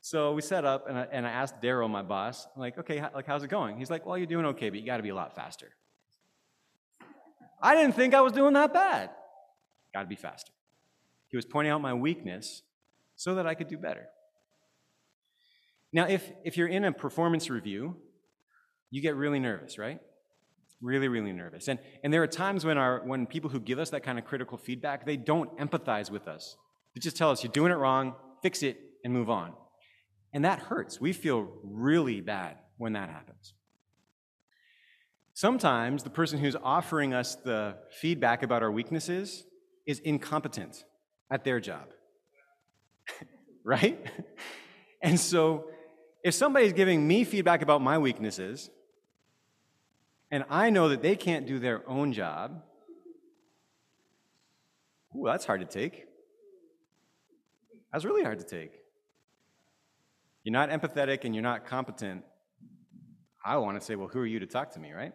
So 0.00 0.32
we 0.32 0.42
set 0.42 0.64
up, 0.64 0.88
and 0.88 0.98
I, 0.98 1.06
and 1.12 1.26
I 1.26 1.30
asked 1.30 1.60
Daryl, 1.60 1.88
my 1.88 2.02
boss, 2.02 2.46
like, 2.56 2.78
okay, 2.78 2.98
how, 2.98 3.10
like, 3.14 3.26
how's 3.26 3.44
it 3.44 3.50
going? 3.50 3.78
He's 3.78 3.90
like, 3.90 4.04
well, 4.04 4.18
you're 4.18 4.26
doing 4.26 4.46
okay, 4.46 4.70
but 4.70 4.80
you 4.80 4.86
got 4.86 4.96
to 4.96 5.02
be 5.02 5.10
a 5.10 5.14
lot 5.14 5.36
faster. 5.36 5.68
I 7.62 7.74
didn't 7.76 7.94
think 7.94 8.14
I 8.14 8.20
was 8.20 8.32
doing 8.32 8.54
that 8.54 8.72
bad. 8.72 9.10
Got 9.94 10.02
to 10.02 10.08
be 10.08 10.16
faster. 10.16 10.52
He 11.30 11.36
was 11.36 11.46
pointing 11.46 11.72
out 11.72 11.80
my 11.80 11.94
weakness 11.94 12.62
so 13.16 13.34
that 13.36 13.46
I 13.46 13.54
could 13.54 13.68
do 13.68 13.78
better. 13.78 14.06
Now, 15.92 16.06
if, 16.06 16.30
if 16.44 16.56
you're 16.56 16.68
in 16.68 16.84
a 16.84 16.92
performance 16.92 17.50
review, 17.50 17.96
you 18.90 19.02
get 19.02 19.16
really 19.16 19.40
nervous, 19.40 19.78
right? 19.78 20.00
Really, 20.80 21.08
really 21.08 21.32
nervous. 21.32 21.68
And, 21.68 21.78
and 22.02 22.12
there 22.12 22.22
are 22.22 22.28
times 22.28 22.64
when, 22.64 22.78
our, 22.78 23.02
when 23.04 23.26
people 23.26 23.50
who 23.50 23.60
give 23.60 23.78
us 23.78 23.90
that 23.90 24.02
kind 24.02 24.18
of 24.18 24.24
critical 24.24 24.56
feedback, 24.56 25.04
they 25.04 25.16
don't 25.16 25.56
empathize 25.58 26.10
with 26.10 26.26
us. 26.26 26.56
They 26.94 27.00
just 27.00 27.16
tell 27.16 27.30
us, 27.30 27.42
you're 27.42 27.52
doing 27.52 27.70
it 27.70 27.76
wrong, 27.76 28.14
fix 28.42 28.62
it, 28.62 28.80
and 29.04 29.12
move 29.12 29.30
on. 29.30 29.52
And 30.32 30.44
that 30.44 30.60
hurts. 30.60 31.00
We 31.00 31.12
feel 31.12 31.48
really 31.62 32.20
bad 32.20 32.56
when 32.78 32.94
that 32.94 33.10
happens. 33.10 33.54
Sometimes 35.34 36.02
the 36.02 36.10
person 36.10 36.38
who's 36.38 36.56
offering 36.62 37.14
us 37.14 37.34
the 37.36 37.76
feedback 38.00 38.42
about 38.42 38.62
our 38.62 38.70
weaknesses 38.70 39.44
is 39.86 39.98
incompetent 40.00 40.84
at 41.30 41.44
their 41.44 41.60
job. 41.60 41.88
right? 43.64 44.04
And 45.02 45.18
so 45.18 45.70
if 46.22 46.34
somebody's 46.34 46.72
giving 46.72 47.06
me 47.06 47.24
feedback 47.24 47.62
about 47.62 47.80
my 47.80 47.98
weaknesses, 47.98 48.70
and 50.30 50.44
I 50.50 50.70
know 50.70 50.88
that 50.88 51.02
they 51.02 51.16
can't 51.16 51.46
do 51.46 51.58
their 51.58 51.88
own 51.88 52.12
job, 52.12 52.62
ooh, 55.16 55.24
that's 55.24 55.44
hard 55.44 55.60
to 55.60 55.66
take. 55.66 56.06
That's 57.92 58.04
really 58.04 58.22
hard 58.22 58.38
to 58.38 58.44
take. 58.44 58.72
You're 60.44 60.52
not 60.52 60.70
empathetic 60.70 61.24
and 61.24 61.34
you're 61.34 61.42
not 61.42 61.66
competent. 61.66 62.24
I 63.44 63.56
want 63.56 63.78
to 63.80 63.84
say, 63.84 63.94
well, 63.94 64.08
who 64.08 64.20
are 64.20 64.26
you 64.26 64.40
to 64.40 64.46
talk 64.46 64.72
to 64.72 64.80
me, 64.80 64.92
right? 64.92 65.12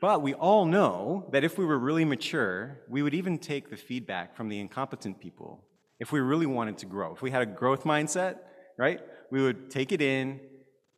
But 0.00 0.22
we 0.22 0.34
all 0.34 0.64
know 0.64 1.28
that 1.32 1.44
if 1.44 1.58
we 1.58 1.64
were 1.64 1.78
really 1.78 2.04
mature, 2.04 2.80
we 2.88 3.02
would 3.02 3.14
even 3.14 3.38
take 3.38 3.70
the 3.70 3.76
feedback 3.76 4.36
from 4.36 4.48
the 4.48 4.60
incompetent 4.60 5.20
people 5.20 5.64
if 5.98 6.12
we 6.12 6.20
really 6.20 6.46
wanted 6.46 6.78
to 6.78 6.86
grow. 6.86 7.14
If 7.14 7.22
we 7.22 7.30
had 7.30 7.42
a 7.42 7.46
growth 7.46 7.84
mindset, 7.84 8.38
right, 8.76 9.00
we 9.30 9.42
would 9.42 9.70
take 9.70 9.92
it 9.92 10.02
in, 10.02 10.40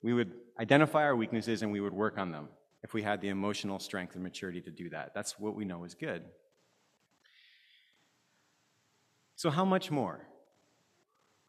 we 0.03 0.13
would 0.13 0.33
identify 0.59 1.03
our 1.05 1.17
weaknesses, 1.17 1.63
and 1.63 1.73
we 1.73 1.81
would 1.81 1.93
work 1.93 2.19
on 2.19 2.33
them 2.33 2.49
if 2.83 2.95
we 2.95 3.03
had 3.03 3.21
the 3.21 3.29
emotional 3.29 3.79
strength 3.79 4.15
and 4.15 4.23
maturity 4.23 4.61
to 4.61 4.71
do 4.71 4.91
that. 4.91 5.13
That's 5.15 5.39
what 5.39 5.55
we 5.55 5.65
know 5.65 5.85
is 5.85 5.95
good. 5.95 6.23
So, 9.37 9.51
how 9.51 9.65
much 9.65 9.91
more? 9.91 10.29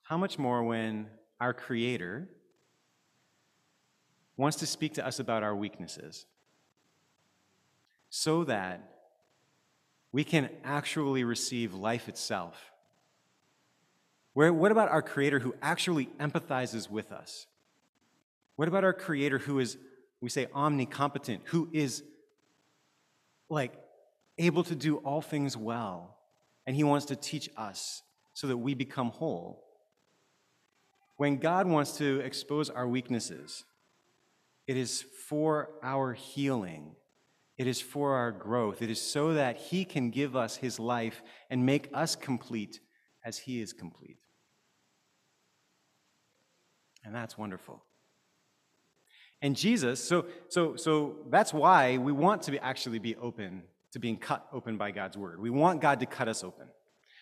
How 0.04 0.18
much 0.18 0.38
more 0.38 0.64
when 0.64 1.08
our 1.40 1.54
Creator 1.54 2.30
wants 4.38 4.58
to 4.58 4.68
speak 4.68 4.94
to 4.96 5.06
us 5.06 5.20
about 5.20 5.44
our 5.44 5.56
weaknesses 5.56 6.26
so 8.18 8.46
that 8.46 8.80
we 10.14 10.24
can 10.24 10.50
actually 10.64 11.26
receive 11.26 11.74
life 11.74 12.08
itself 12.08 12.72
where, 14.32 14.54
what 14.54 14.72
about 14.72 14.90
our 14.90 15.02
Creator 15.02 15.40
who 15.40 15.54
actually 15.62 16.08
empathizes 16.18 16.90
with 16.90 17.12
us? 17.12 17.46
What 18.56 18.70
about 18.70 18.86
our 18.86 18.94
Creator 18.94 19.40
who 19.40 19.60
is, 19.60 19.78
we 20.22 20.30
say, 20.30 20.46
omnicompetent, 20.48 21.40
who 21.46 21.70
is 21.74 22.04
like 23.50 23.74
able 24.38 24.64
to 24.64 24.76
do 24.76 24.98
all 24.98 25.22
things 25.22 25.58
well, 25.58 26.18
and 26.66 26.74
He 26.74 26.86
wants 26.86 27.08
to 27.08 27.18
teach 27.18 27.50
us 27.58 28.02
so 28.34 28.48
that 28.48 28.58
we 28.58 28.74
become 28.74 29.10
whole? 29.10 29.62
When 31.18 31.38
God 31.38 31.68
wants 31.68 31.98
to 31.98 32.22
expose 32.22 32.70
our 32.70 32.88
weaknesses, 32.88 33.66
it 34.68 34.78
is 34.78 35.06
for 35.30 35.70
our 35.84 36.14
healing. 36.14 36.96
It 37.58 37.68
is 37.68 37.80
for 37.82 38.16
our 38.16 38.32
growth. 38.32 38.82
It 38.82 38.90
is 38.90 39.02
so 39.02 39.34
that 39.34 39.58
He 39.58 39.86
can 39.86 40.10
give 40.10 40.36
us 40.36 40.58
His 40.58 40.80
life 40.80 41.22
and 41.50 41.66
make 41.66 41.90
us 41.94 42.16
complete 42.16 42.80
as 43.24 43.38
He 43.38 43.62
is 43.62 43.72
complete. 43.74 44.18
And 47.04 47.14
that's 47.14 47.38
wonderful. 47.38 47.84
And 49.42 49.56
Jesus, 49.56 50.04
so, 50.04 50.26
so, 50.50 50.76
so 50.76 51.18
that's 51.30 51.54
why 51.54 51.98
we 51.98 52.12
want 52.12 52.42
to 52.44 52.52
be, 52.52 52.60
actually 52.60 53.00
be 53.00 53.16
open 53.16 53.64
to 53.92 54.00
being 54.00 54.18
cut 54.18 54.46
open 54.52 54.78
by 54.78 54.92
God's 54.92 55.18
word. 55.18 55.40
We 55.40 55.50
want 55.50 55.82
God 55.82 56.00
to 56.00 56.06
cut 56.06 56.28
us 56.28 56.44
open. 56.44 56.68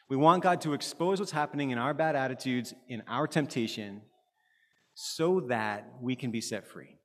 We 0.10 0.18
want 0.18 0.42
God 0.42 0.62
to 0.62 0.74
expose 0.74 1.20
what's 1.20 1.32
happening 1.32 1.72
in 1.72 1.78
our 1.78 1.94
bad 1.94 2.16
attitudes, 2.16 2.74
in 2.88 3.04
our 3.08 3.28
temptation, 3.28 4.02
so 4.96 5.42
that 5.42 5.88
we 6.02 6.16
can 6.16 6.32
be 6.32 6.42
set 6.42 6.68
free, 6.68 6.98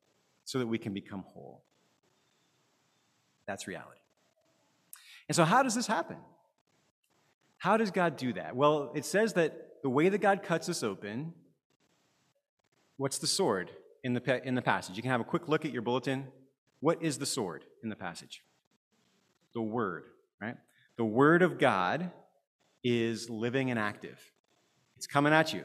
so 0.44 0.58
that 0.58 0.66
we 0.66 0.78
can 0.78 0.94
become 0.94 1.24
whole. 1.26 1.64
That's 3.48 3.66
reality. 3.66 3.98
And 5.28 5.34
so, 5.34 5.44
how 5.44 5.64
does 5.64 5.74
this 5.74 5.88
happen? 5.88 6.18
How 7.56 7.76
does 7.76 7.90
God 7.90 8.16
do 8.16 8.32
that? 8.34 8.54
Well, 8.54 8.92
it 8.94 9.04
says 9.04 9.32
that 9.32 9.82
the 9.82 9.90
way 9.90 10.08
that 10.08 10.18
God 10.18 10.44
cuts 10.44 10.68
us 10.68 10.84
open 10.84 11.32
What's 12.98 13.18
the 13.18 13.28
sword 13.28 13.70
in 14.02 14.12
the, 14.12 14.46
in 14.46 14.56
the 14.56 14.62
passage? 14.62 14.96
You 14.96 15.02
can 15.02 15.12
have 15.12 15.20
a 15.20 15.24
quick 15.24 15.48
look 15.48 15.64
at 15.64 15.72
your 15.72 15.82
bulletin. 15.82 16.26
What 16.80 17.00
is 17.00 17.18
the 17.18 17.26
sword 17.26 17.64
in 17.82 17.88
the 17.88 17.96
passage? 17.96 18.42
The 19.54 19.62
Word, 19.62 20.04
right? 20.42 20.56
The 20.96 21.04
Word 21.04 21.42
of 21.42 21.58
God 21.58 22.10
is 22.82 23.30
living 23.30 23.70
and 23.70 23.78
active. 23.78 24.18
It's 24.96 25.06
coming 25.06 25.32
at 25.32 25.54
you. 25.54 25.62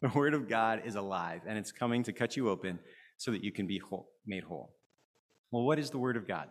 The 0.00 0.08
Word 0.08 0.32
of 0.32 0.48
God 0.48 0.82
is 0.86 0.94
alive, 0.96 1.42
and 1.46 1.58
it's 1.58 1.72
coming 1.72 2.02
to 2.04 2.12
cut 2.12 2.36
you 2.38 2.48
open 2.48 2.78
so 3.18 3.30
that 3.30 3.44
you 3.44 3.52
can 3.52 3.66
be 3.66 3.78
whole, 3.78 4.08
made 4.26 4.44
whole. 4.44 4.72
Well, 5.52 5.62
what 5.62 5.78
is 5.78 5.90
the 5.90 5.98
Word 5.98 6.16
of 6.16 6.26
God? 6.26 6.48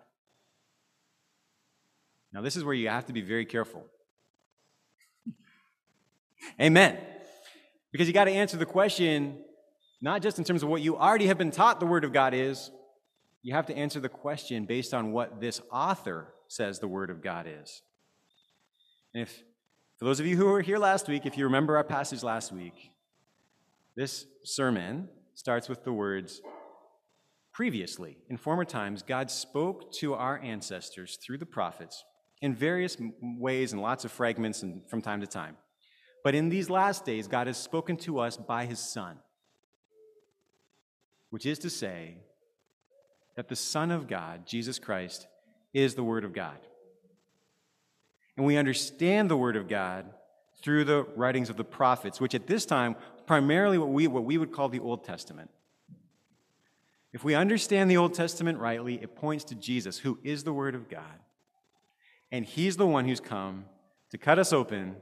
Now, 2.32 2.42
this 2.42 2.56
is 2.56 2.64
where 2.64 2.74
you 2.74 2.88
have 2.88 3.08
to 3.08 3.14
be 3.14 3.22
very 3.22 3.46
careful. 3.46 3.84
Amen. 6.62 6.98
Because 7.92 8.08
you 8.08 8.14
got 8.14 8.26
to 8.26 8.32
answer 8.32 8.56
the 8.56 8.66
question 8.66 9.44
not 10.02 10.22
just 10.22 10.40
in 10.40 10.44
terms 10.44 10.64
of 10.64 10.70
what 10.70 10.82
you 10.82 10.98
already 10.98 11.28
have 11.28 11.38
been 11.38 11.52
taught 11.52 11.80
the 11.80 11.86
Word 11.86 12.04
of 12.04 12.14
God 12.14 12.34
is, 12.34 12.72
you 13.44 13.54
have 13.54 13.68
to 13.68 13.76
answer 13.76 14.00
the 14.00 14.10
question 14.10 14.66
based 14.66 14.94
on 14.94 15.12
what 15.12 15.40
this 15.40 15.62
author 15.72 16.34
says 16.48 16.80
the 16.80 16.88
Word 16.88 17.10
of 17.10 17.22
God 17.22 17.48
is. 17.48 17.82
And 19.14 19.24
if, 19.24 19.44
for 20.00 20.06
those 20.06 20.20
of 20.20 20.26
you 20.26 20.38
who 20.38 20.46
were 20.46 20.62
here 20.62 20.80
last 20.80 21.08
week, 21.08 21.26
if 21.26 21.38
you 21.38 21.44
remember 21.44 21.78
our 21.78 21.84
passage 21.84 22.24
last 22.24 22.52
week, 22.52 22.92
this 23.96 24.26
sermon 24.44 25.10
starts 25.36 25.70
with 25.70 25.84
the 25.84 25.94
words, 25.94 26.42
Previously, 27.54 28.18
in 28.30 28.38
former 28.38 28.64
times, 28.64 29.04
God 29.04 29.30
spoke 29.30 29.92
to 29.94 30.14
our 30.14 30.40
ancestors 30.40 31.18
through 31.18 31.38
the 31.38 31.46
prophets 31.46 32.06
in 32.42 32.56
various 32.56 32.98
ways 33.22 33.74
and 33.74 33.82
lots 33.82 34.06
of 34.06 34.12
fragments 34.12 34.64
and 34.64 34.82
from 34.90 35.02
time 35.02 35.22
to 35.22 35.28
time. 35.28 35.58
But 36.24 36.34
in 36.34 36.50
these 36.50 36.70
last 36.70 37.06
days, 37.06 37.28
God 37.28 37.48
has 37.48 37.58
spoken 37.58 37.98
to 37.98 38.20
us 38.20 38.38
by 38.38 38.66
his 38.66 38.80
Son, 38.80 39.18
which 41.30 41.46
is 41.46 41.60
to 41.60 41.70
say 41.70 42.18
that 43.36 43.50
the 43.50 43.56
Son 43.56 43.92
of 43.92 44.08
God, 44.08 44.46
Jesus 44.46 44.80
Christ, 44.80 45.28
is 45.74 45.96
the 45.96 46.04
Word 46.04 46.24
of 46.24 46.34
God. 46.34 46.58
And 48.38 48.46
we 48.46 48.58
understand 48.58 49.30
the 49.30 49.38
Word 49.38 49.56
of 49.56 49.68
God 49.68 50.06
through 50.62 50.86
the 50.86 51.04
writings 51.16 51.50
of 51.50 51.58
the 51.58 51.64
prophets, 51.64 52.22
which 52.22 52.36
at 52.36 52.48
this 52.48 52.66
time, 52.66 52.96
primarily 53.26 53.78
what 53.78 53.90
we, 53.90 54.08
what 54.08 54.24
we 54.24 54.38
would 54.38 54.52
call 54.52 54.70
the 54.70 54.80
Old 54.80 55.04
Testament. 55.04 55.50
If 57.14 57.24
we 57.24 57.36
understand 57.36 57.92
the 57.92 57.98
Old 57.98 58.14
Testament 58.14 58.58
rightly, 58.60 58.96
it 58.96 59.16
points 59.16 59.44
to 59.46 59.56
Jesus, 59.56 59.98
who 59.98 60.18
is 60.24 60.44
the 60.44 60.54
Word 60.54 60.76
of 60.76 60.90
God. 60.90 61.20
And 62.32 62.46
He's 62.46 62.78
the 62.78 62.88
one 62.88 63.06
who's 63.06 63.20
come 63.20 63.66
to 64.12 64.18
cut 64.18 64.40
us 64.40 64.54
open 64.54 64.96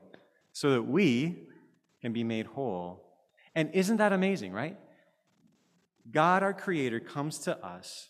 so 0.52 0.72
that 0.72 0.84
we 0.84 1.44
can 2.02 2.12
be 2.14 2.24
made 2.24 2.48
whole. 2.48 3.06
And 3.54 3.70
isn't 3.74 3.98
that 3.98 4.14
amazing, 4.14 4.54
right? 4.54 4.78
God, 6.12 6.42
our 6.42 6.54
Creator, 6.54 7.02
comes 7.02 7.40
to 7.40 7.58
us 7.64 8.10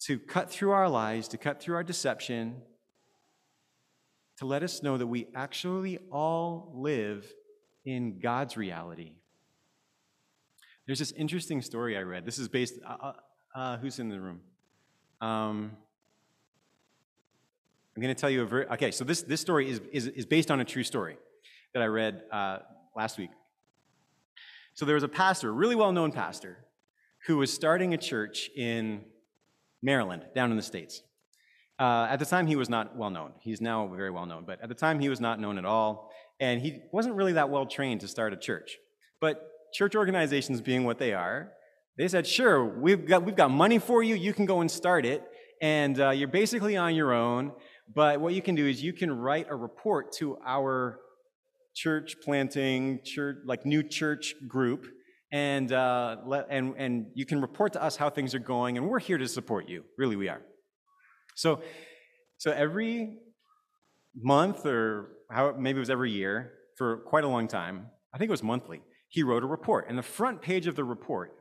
to 0.00 0.18
cut 0.18 0.50
through 0.50 0.72
our 0.72 0.88
lies, 0.88 1.28
to 1.28 1.38
cut 1.38 1.62
through 1.62 1.76
our 1.76 1.84
deception, 1.84 2.56
to 4.38 4.46
let 4.46 4.64
us 4.64 4.82
know 4.82 4.96
that 4.96 5.06
we 5.06 5.28
actually 5.34 5.98
all 6.10 6.72
live 6.74 7.32
in 7.84 8.18
God's 8.18 8.56
reality. 8.56 9.12
There's 10.86 10.98
this 10.98 11.12
interesting 11.12 11.62
story 11.62 11.96
I 11.96 12.02
read. 12.02 12.24
This 12.24 12.38
is 12.38 12.48
based, 12.48 12.74
uh, 12.86 12.96
uh, 13.00 13.12
uh 13.54 13.76
who's 13.78 13.98
in 13.98 14.08
the 14.08 14.20
room? 14.20 14.40
Um, 15.20 15.76
I'm 17.94 18.02
going 18.02 18.14
to 18.14 18.20
tell 18.20 18.30
you 18.30 18.42
a 18.42 18.46
very, 18.46 18.66
okay, 18.68 18.90
so 18.90 19.04
this, 19.04 19.22
this 19.22 19.40
story 19.40 19.70
is, 19.70 19.80
is, 19.92 20.06
is 20.08 20.26
based 20.26 20.50
on 20.50 20.60
a 20.60 20.64
true 20.64 20.82
story 20.82 21.16
that 21.74 21.82
I 21.82 21.86
read 21.86 22.22
uh, 22.32 22.58
last 22.96 23.18
week. 23.18 23.30
So 24.74 24.86
there 24.86 24.94
was 24.94 25.04
a 25.04 25.08
pastor, 25.08 25.50
a 25.50 25.52
really 25.52 25.76
well 25.76 25.92
known 25.92 26.10
pastor, 26.10 26.56
who 27.26 27.36
was 27.36 27.52
starting 27.52 27.94
a 27.94 27.98
church 27.98 28.50
in 28.56 29.04
Maryland, 29.82 30.24
down 30.34 30.50
in 30.50 30.56
the 30.56 30.62
States. 30.62 31.02
Uh, 31.78 32.06
at 32.10 32.18
the 32.18 32.24
time, 32.24 32.46
he 32.46 32.56
was 32.56 32.68
not 32.68 32.96
well 32.96 33.10
known. 33.10 33.32
He's 33.40 33.60
now 33.60 33.86
very 33.86 34.10
well 34.10 34.26
known, 34.26 34.44
but 34.46 34.60
at 34.62 34.68
the 34.68 34.74
time, 34.74 34.98
he 34.98 35.08
was 35.08 35.20
not 35.20 35.38
known 35.38 35.58
at 35.58 35.64
all. 35.64 36.10
And 36.40 36.60
he 36.60 36.80
wasn't 36.92 37.14
really 37.14 37.34
that 37.34 37.50
well 37.50 37.66
trained 37.66 38.00
to 38.00 38.08
start 38.08 38.32
a 38.32 38.36
church. 38.36 38.78
But 39.20 39.51
church 39.72 39.94
organizations 39.94 40.60
being 40.60 40.84
what 40.84 40.98
they 40.98 41.12
are, 41.12 41.52
they 41.98 42.08
said, 42.08 42.26
sure, 42.26 42.64
we've 42.64 43.06
got, 43.06 43.24
we've 43.24 43.36
got 43.36 43.50
money 43.50 43.78
for 43.78 44.02
you. 44.02 44.14
You 44.14 44.32
can 44.32 44.46
go 44.46 44.60
and 44.60 44.70
start 44.70 45.04
it. 45.04 45.22
And 45.60 46.00
uh, 46.00 46.10
you're 46.10 46.28
basically 46.28 46.76
on 46.76 46.94
your 46.94 47.12
own. 47.12 47.52
But 47.94 48.20
what 48.20 48.34
you 48.34 48.42
can 48.42 48.54
do 48.54 48.66
is 48.66 48.82
you 48.82 48.92
can 48.92 49.12
write 49.12 49.46
a 49.50 49.54
report 49.54 50.12
to 50.14 50.38
our 50.46 50.98
church 51.74 52.16
planting, 52.24 53.00
church, 53.04 53.36
like 53.44 53.66
new 53.66 53.82
church 53.82 54.34
group, 54.48 54.86
and, 55.30 55.72
uh, 55.72 56.16
let, 56.26 56.46
and, 56.50 56.74
and 56.76 57.06
you 57.14 57.24
can 57.24 57.40
report 57.40 57.72
to 57.74 57.82
us 57.82 57.96
how 57.96 58.10
things 58.10 58.34
are 58.34 58.38
going, 58.38 58.76
and 58.76 58.88
we're 58.88 58.98
here 58.98 59.18
to 59.18 59.28
support 59.28 59.68
you. 59.68 59.84
Really, 59.96 60.16
we 60.16 60.28
are. 60.28 60.42
So, 61.34 61.62
so 62.38 62.50
every 62.50 63.18
month, 64.14 64.66
or 64.66 65.12
how, 65.30 65.54
maybe 65.58 65.78
it 65.78 65.80
was 65.80 65.90
every 65.90 66.10
year, 66.10 66.52
for 66.76 66.98
quite 67.06 67.24
a 67.24 67.28
long 67.28 67.48
time, 67.48 67.86
I 68.14 68.18
think 68.18 68.28
it 68.28 68.32
was 68.32 68.42
monthly, 68.42 68.82
he 69.12 69.22
wrote 69.22 69.44
a 69.44 69.46
report. 69.46 69.84
And 69.90 69.98
the 69.98 70.02
front 70.02 70.40
page 70.40 70.66
of 70.66 70.74
the 70.74 70.84
report 70.84 71.36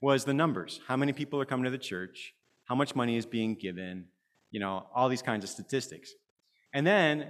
was 0.00 0.24
the 0.24 0.32
numbers 0.32 0.80
how 0.86 0.96
many 0.96 1.12
people 1.12 1.40
are 1.40 1.44
coming 1.44 1.64
to 1.64 1.70
the 1.70 1.78
church, 1.78 2.32
how 2.66 2.76
much 2.76 2.94
money 2.94 3.16
is 3.16 3.26
being 3.26 3.56
given, 3.56 4.06
you 4.52 4.60
know, 4.60 4.86
all 4.94 5.08
these 5.08 5.20
kinds 5.20 5.42
of 5.42 5.50
statistics. 5.50 6.12
And 6.72 6.86
then 6.86 7.26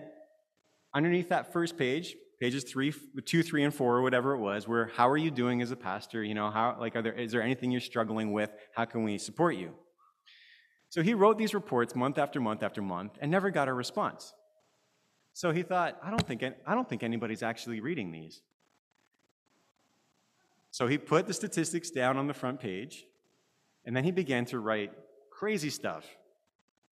underneath 0.94 1.30
that 1.30 1.54
first 1.54 1.78
page, 1.78 2.14
pages 2.38 2.64
three, 2.64 2.92
two, 3.24 3.42
three, 3.42 3.64
and 3.64 3.74
four, 3.74 3.96
or 3.96 4.02
whatever 4.02 4.34
it 4.34 4.40
was, 4.40 4.68
where 4.68 4.90
how 4.94 5.08
are 5.08 5.16
you 5.16 5.30
doing 5.30 5.62
as 5.62 5.70
a 5.70 5.76
pastor? 5.76 6.22
You 6.22 6.34
know, 6.34 6.50
how 6.50 6.76
like 6.78 6.94
are 6.94 7.02
there 7.02 7.14
is 7.14 7.32
there 7.32 7.42
anything 7.42 7.70
you're 7.70 7.80
struggling 7.80 8.32
with? 8.32 8.50
How 8.74 8.84
can 8.84 9.04
we 9.04 9.16
support 9.16 9.56
you? 9.56 9.72
So 10.90 11.02
he 11.02 11.14
wrote 11.14 11.38
these 11.38 11.54
reports 11.54 11.96
month 11.96 12.18
after 12.18 12.40
month 12.40 12.62
after 12.62 12.82
month 12.82 13.12
and 13.22 13.30
never 13.30 13.48
got 13.48 13.68
a 13.68 13.72
response. 13.72 14.34
So 15.32 15.50
he 15.50 15.62
thought, 15.62 15.98
I 16.04 16.10
don't 16.10 16.26
think 16.26 16.42
I 16.42 16.74
don't 16.74 16.88
think 16.90 17.02
anybody's 17.02 17.42
actually 17.42 17.80
reading 17.80 18.12
these. 18.12 18.42
So 20.70 20.86
he 20.86 20.98
put 20.98 21.26
the 21.26 21.34
statistics 21.34 21.90
down 21.90 22.16
on 22.16 22.26
the 22.26 22.34
front 22.34 22.60
page, 22.60 23.04
and 23.84 23.96
then 23.96 24.04
he 24.04 24.12
began 24.12 24.44
to 24.46 24.58
write 24.58 24.92
crazy 25.30 25.70
stuff 25.70 26.04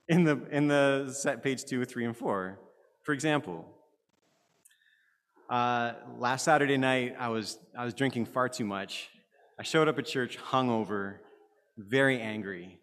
in 0.09 0.25
the 0.25 0.41
in 0.51 0.69
the 0.69 1.11
set 1.13 1.43
page 1.43 1.65
two, 1.65 1.85
three, 1.85 2.05
and 2.05 2.17
four. 2.17 2.59
For 3.03 3.13
example, 3.13 3.67
uh, 5.49 5.95
last 6.19 6.45
Saturday 6.45 6.77
night, 6.77 7.17
I 7.19 7.29
was, 7.29 7.59
I 7.77 7.85
was 7.85 7.95
drinking 7.95 8.27
far 8.27 8.51
too 8.51 8.67
much. 8.67 9.09
I 9.59 9.63
showed 9.63 9.89
up 9.89 9.99
at 9.99 10.05
church 10.05 10.39
hungover, 10.39 11.17
very 11.79 12.21
angry, 12.21 12.79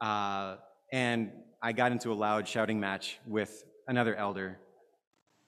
uh, 0.00 0.56
and 0.92 1.32
I 1.62 1.72
got 1.72 1.92
into 1.92 2.12
a 2.12 2.14
loud 2.14 2.46
shouting 2.46 2.78
match 2.78 3.18
with 3.26 3.64
another 3.88 4.14
elder. 4.14 4.58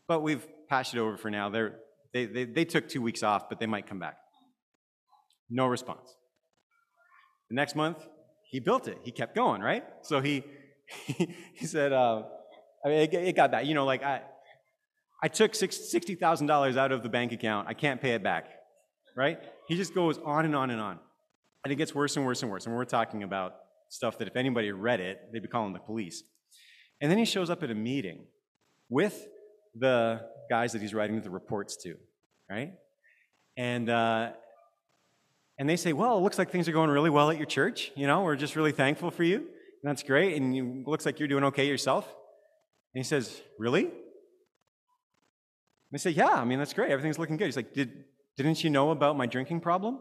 But 0.09 0.23
we've 0.23 0.47
patched 0.69 0.95
it 0.95 0.99
over 0.99 1.19
for 1.19 1.31
now. 1.31 1.51
They're, 1.51 1.75
they, 2.15 2.25
they, 2.25 2.45
they 2.45 2.65
took 2.65 2.89
two 2.89 3.03
weeks 3.03 3.23
off, 3.23 3.51
but 3.51 3.61
they 3.61 3.67
might 3.67 3.87
come 3.87 3.99
back. 3.99 4.17
No 5.49 5.67
response. 5.67 6.17
The 7.49 7.55
next 7.55 7.77
month, 7.77 8.07
he 8.51 8.61
built 8.61 8.89
it. 8.89 8.99
He 9.03 9.11
kept 9.11 9.35
going, 9.35 9.61
right? 9.61 9.85
So 10.03 10.21
he, 10.21 10.45
he, 11.07 11.35
he 11.55 11.67
said, 11.67 11.93
uh, 11.93 12.23
I 12.85 12.89
mean, 12.89 12.99
it, 12.99 13.15
it 13.15 13.37
got 13.37 13.53
that. 13.53 13.67
You 13.67 13.75
know, 13.75 13.85
like 13.85 14.03
I, 14.03 14.23
I 15.23 15.29
took 15.29 15.53
$60,000 15.53 16.77
out 16.77 16.93
of 16.93 17.03
the 17.03 17.09
bank 17.09 17.33
account. 17.33 17.69
I 17.69 17.75
can't 17.75 18.01
pay 18.01 18.13
it 18.13 18.23
back, 18.23 18.49
right? 19.17 19.39
He 19.67 19.77
just 19.77 19.95
goes 19.95 20.19
on 20.19 20.45
and 20.45 20.55
on 20.55 20.71
and 20.71 20.81
on. 20.81 20.99
And 21.65 21.73
it 21.73 21.77
gets 21.77 21.95
worse 21.95 22.17
and 22.17 22.25
worse 22.25 22.43
and 22.43 22.51
worse. 22.51 22.67
And 22.67 22.75
we're 22.75 22.85
talking 22.85 23.23
about 23.23 23.55
stuff 23.89 24.19
that 24.19 24.29
if 24.29 24.37
anybody 24.37 24.71
read 24.73 25.01
it, 25.01 25.21
they'd 25.33 25.43
be 25.43 25.49
calling 25.49 25.73
the 25.73 25.81
police. 25.81 26.23
And 27.01 27.11
then 27.11 27.19
he 27.19 27.25
shows 27.25 27.51
up 27.51 27.63
at 27.63 27.71
a 27.71 27.75
meeting 27.75 28.27
with 28.89 29.27
the 29.75 30.21
guys 30.49 30.73
that 30.73 30.81
he's 30.81 30.95
writing 30.95 31.21
the 31.21 31.31
reports 31.31 31.77
to, 31.83 31.97
right? 32.49 32.73
And, 33.57 33.91
uh, 33.91 34.31
and 35.59 35.69
they 35.69 35.77
say, 35.77 35.93
well, 35.93 36.19
it 36.19 36.21
looks 36.21 36.39
like 36.39 36.51
things 36.51 36.69
are 36.69 36.73
going 36.73 36.91
really 36.91 37.11
well 37.11 37.31
at 37.31 37.37
your 37.39 37.47
church. 37.47 37.91
You 37.95 38.07
know, 38.07 38.23
we're 38.23 38.37
just 38.37 38.57
really 38.57 38.73
thankful 38.73 39.11
for 39.11 39.23
you. 39.23 39.37
And 39.37 39.91
that's 39.91 40.03
great. 40.03 40.37
And 40.37 40.55
it 40.55 40.89
looks 40.89 41.07
like 41.07 41.19
you're 41.19 41.29
doing 41.29 41.45
okay 41.45 41.67
yourself. 41.67 42.05
And 42.07 43.01
he 43.01 43.03
says, 43.03 43.41
really? 43.59 43.91
They 45.93 45.99
say, 45.99 46.11
Yeah, 46.11 46.29
I 46.29 46.45
mean, 46.45 46.59
that's 46.59 46.75
great. 46.75 46.91
Everything's 46.91 47.19
looking 47.19 47.37
good. 47.37 47.47
He's 47.47 47.57
like, 47.57 47.73
Did, 47.73 48.05
Didn't 48.37 48.63
you 48.63 48.71
know 48.71 48.91
about 48.91 49.17
my 49.17 49.27
drinking 49.27 49.61
problem? 49.61 49.99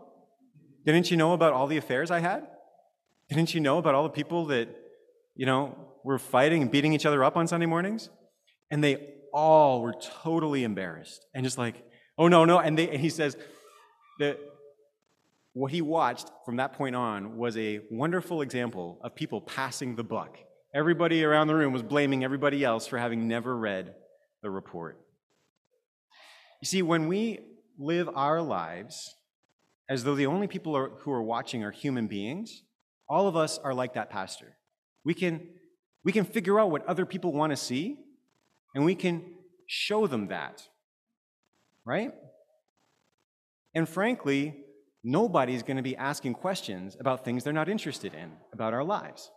Didn't 0.85 1.09
you 1.09 1.17
know 1.17 1.33
about 1.33 1.53
all 1.53 1.67
the 1.67 1.77
affairs 1.77 2.11
I 2.11 2.19
had? 2.19 2.47
Didn't 3.29 3.53
you 3.53 3.61
know 3.61 3.77
about 3.77 3.95
all 3.95 4.03
the 4.03 4.09
people 4.09 4.45
that, 4.47 4.67
you 5.35 5.45
know, 5.45 5.75
were 6.03 6.19
fighting 6.19 6.61
and 6.61 6.69
beating 6.69 6.93
each 6.93 7.05
other 7.05 7.23
up 7.23 7.37
on 7.37 7.47
Sunday 7.47 7.65
mornings? 7.65 8.09
And 8.69 8.83
they 8.83 9.13
all 9.33 9.81
were 9.81 9.95
totally 10.23 10.63
embarrassed 10.63 11.25
and 11.33 11.43
just 11.43 11.57
like, 11.57 11.83
oh 12.17 12.27
no, 12.27 12.45
no. 12.45 12.59
And, 12.59 12.77
they, 12.77 12.89
and 12.89 12.99
he 12.99 13.09
says 13.09 13.35
that 14.19 14.37
what 15.55 15.71
he 15.71 15.81
watched 15.81 16.29
from 16.43 16.57
that 16.57 16.73
point 16.73 16.97
on 16.97 17.37
was 17.37 17.55
a 17.55 17.79
wonderful 17.89 18.41
example 18.41 18.99
of 19.01 19.15
people 19.15 19.39
passing 19.39 19.95
the 19.95 20.03
buck. 20.03 20.37
Everybody 20.73 21.23
around 21.23 21.47
the 21.47 21.55
room 21.55 21.71
was 21.71 21.81
blaming 21.81 22.25
everybody 22.25 22.65
else 22.65 22.85
for 22.87 22.97
having 22.97 23.29
never 23.29 23.55
read 23.55 23.95
the 24.43 24.49
report. 24.49 24.99
You 26.61 26.65
see, 26.65 26.81
when 26.81 27.07
we 27.07 27.39
live 27.79 28.09
our 28.15 28.41
lives 28.41 29.15
as 29.87 30.03
though 30.03 30.13
the 30.13 30.25
only 30.25 30.47
people 30.47 30.75
are, 30.75 30.89
who 30.89 31.11
are 31.13 31.23
watching 31.23 31.63
are 31.63 31.71
human 31.71 32.07
beings, 32.07 32.63
all 33.07 33.29
of 33.29 33.37
us 33.37 33.57
are 33.57 33.73
like 33.73 33.93
that 33.93 34.09
pastor. 34.09 34.57
We 35.05 35.13
can, 35.13 35.47
we 36.03 36.11
can 36.11 36.25
figure 36.25 36.59
out 36.59 36.69
what 36.69 36.85
other 36.85 37.05
people 37.05 37.31
want 37.31 37.51
to 37.51 37.57
see, 37.57 37.95
and 38.73 38.83
we 38.83 38.95
can 38.95 39.23
show 39.67 40.05
them 40.05 40.27
that. 40.27 40.63
Right? 41.85 42.11
And 43.73 43.87
frankly, 43.87 44.64
nobody's 45.05 45.61
going 45.61 45.77
to 45.77 45.83
be 45.83 45.95
asking 45.95 46.33
questions 46.33 46.97
about 46.99 47.23
things 47.23 47.43
they're 47.43 47.53
not 47.53 47.69
interested 47.69 48.13
in 48.15 48.31
about 48.51 48.73
our 48.73 48.83
lives. 48.83 49.29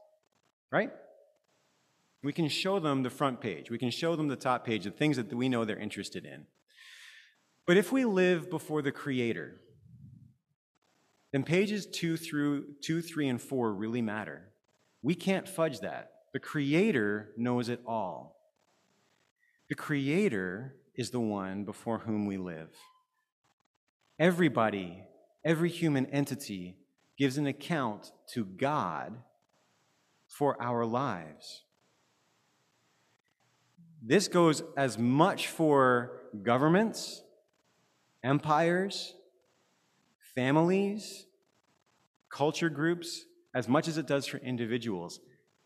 Right? 0.72 0.90
We 2.22 2.32
can 2.32 2.48
show 2.48 2.80
them 2.80 3.02
the 3.02 3.10
front 3.10 3.40
page. 3.40 3.70
We 3.70 3.78
can 3.78 3.90
show 3.90 4.16
them 4.16 4.28
the 4.28 4.36
top 4.36 4.64
page, 4.64 4.84
the 4.84 4.90
things 4.90 5.18
that 5.18 5.32
we 5.32 5.48
know 5.48 5.64
they're 5.64 5.78
interested 5.78 6.24
in. 6.24 6.46
But 7.66 7.76
if 7.76 7.92
we 7.92 8.06
live 8.06 8.50
before 8.50 8.80
the 8.80 8.90
Creator, 8.90 9.60
then 11.32 11.44
pages 11.44 11.86
two 11.86 12.16
through 12.16 12.64
two, 12.82 13.02
three, 13.02 13.28
and 13.28 13.40
four 13.40 13.72
really 13.72 14.00
matter. 14.00 14.48
We 15.02 15.14
can't 15.14 15.46
fudge 15.46 15.80
that. 15.80 16.12
The 16.32 16.40
Creator 16.40 17.32
knows 17.36 17.68
it 17.68 17.82
all. 17.86 18.36
The 19.68 19.74
Creator 19.74 20.76
is 20.94 21.10
the 21.10 21.20
one 21.20 21.64
before 21.64 21.98
whom 21.98 22.26
we 22.26 22.38
live. 22.38 22.70
Everybody, 24.18 25.02
every 25.44 25.70
human 25.70 26.06
entity 26.06 26.76
gives 27.16 27.38
an 27.38 27.46
account 27.46 28.12
to 28.34 28.44
God 28.44 29.16
for 30.28 30.60
our 30.62 30.84
lives. 30.84 31.64
This 34.02 34.28
goes 34.28 34.62
as 34.76 34.98
much 34.98 35.48
for 35.48 36.20
governments 36.42 37.22
empires, 38.24 39.14
families, 40.34 41.26
culture 42.30 42.68
groups, 42.68 43.24
as 43.54 43.68
much 43.68 43.88
as 43.88 43.96
it 43.96 44.06
does 44.06 44.26
for 44.26 44.38
individuals. 44.38 45.20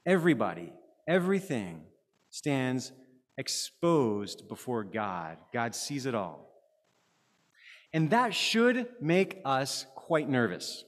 Everybody, 0.04 0.72
everything 1.08 1.82
stands 2.30 2.92
exposed 3.38 4.48
before 4.48 4.84
God. 4.84 5.38
God 5.52 5.74
sees 5.74 6.06
it 6.06 6.14
all. 6.14 6.51
And 7.92 8.10
that 8.10 8.34
should 8.34 8.88
make 9.00 9.40
us 9.44 9.86
quite 9.94 10.28
nervous. 10.28 10.84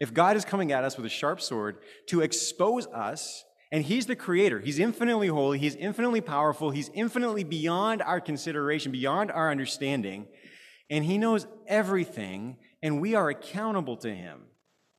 If 0.00 0.14
God 0.14 0.36
is 0.36 0.44
coming 0.44 0.72
at 0.72 0.84
us 0.84 0.96
with 0.96 1.06
a 1.06 1.10
sharp 1.10 1.40
sword 1.40 1.78
to 2.06 2.20
expose 2.20 2.86
us, 2.86 3.44
and 3.70 3.84
He's 3.84 4.06
the 4.06 4.16
creator, 4.16 4.60
He's 4.60 4.78
infinitely 4.78 5.28
holy, 5.28 5.58
He's 5.58 5.74
infinitely 5.74 6.20
powerful, 6.20 6.70
He's 6.70 6.90
infinitely 6.94 7.44
beyond 7.44 8.00
our 8.02 8.20
consideration, 8.20 8.92
beyond 8.92 9.30
our 9.30 9.50
understanding, 9.50 10.26
and 10.88 11.04
He 11.04 11.18
knows 11.18 11.46
everything, 11.66 12.56
and 12.82 13.00
we 13.00 13.14
are 13.14 13.28
accountable 13.28 13.96
to 13.98 14.14
Him, 14.14 14.42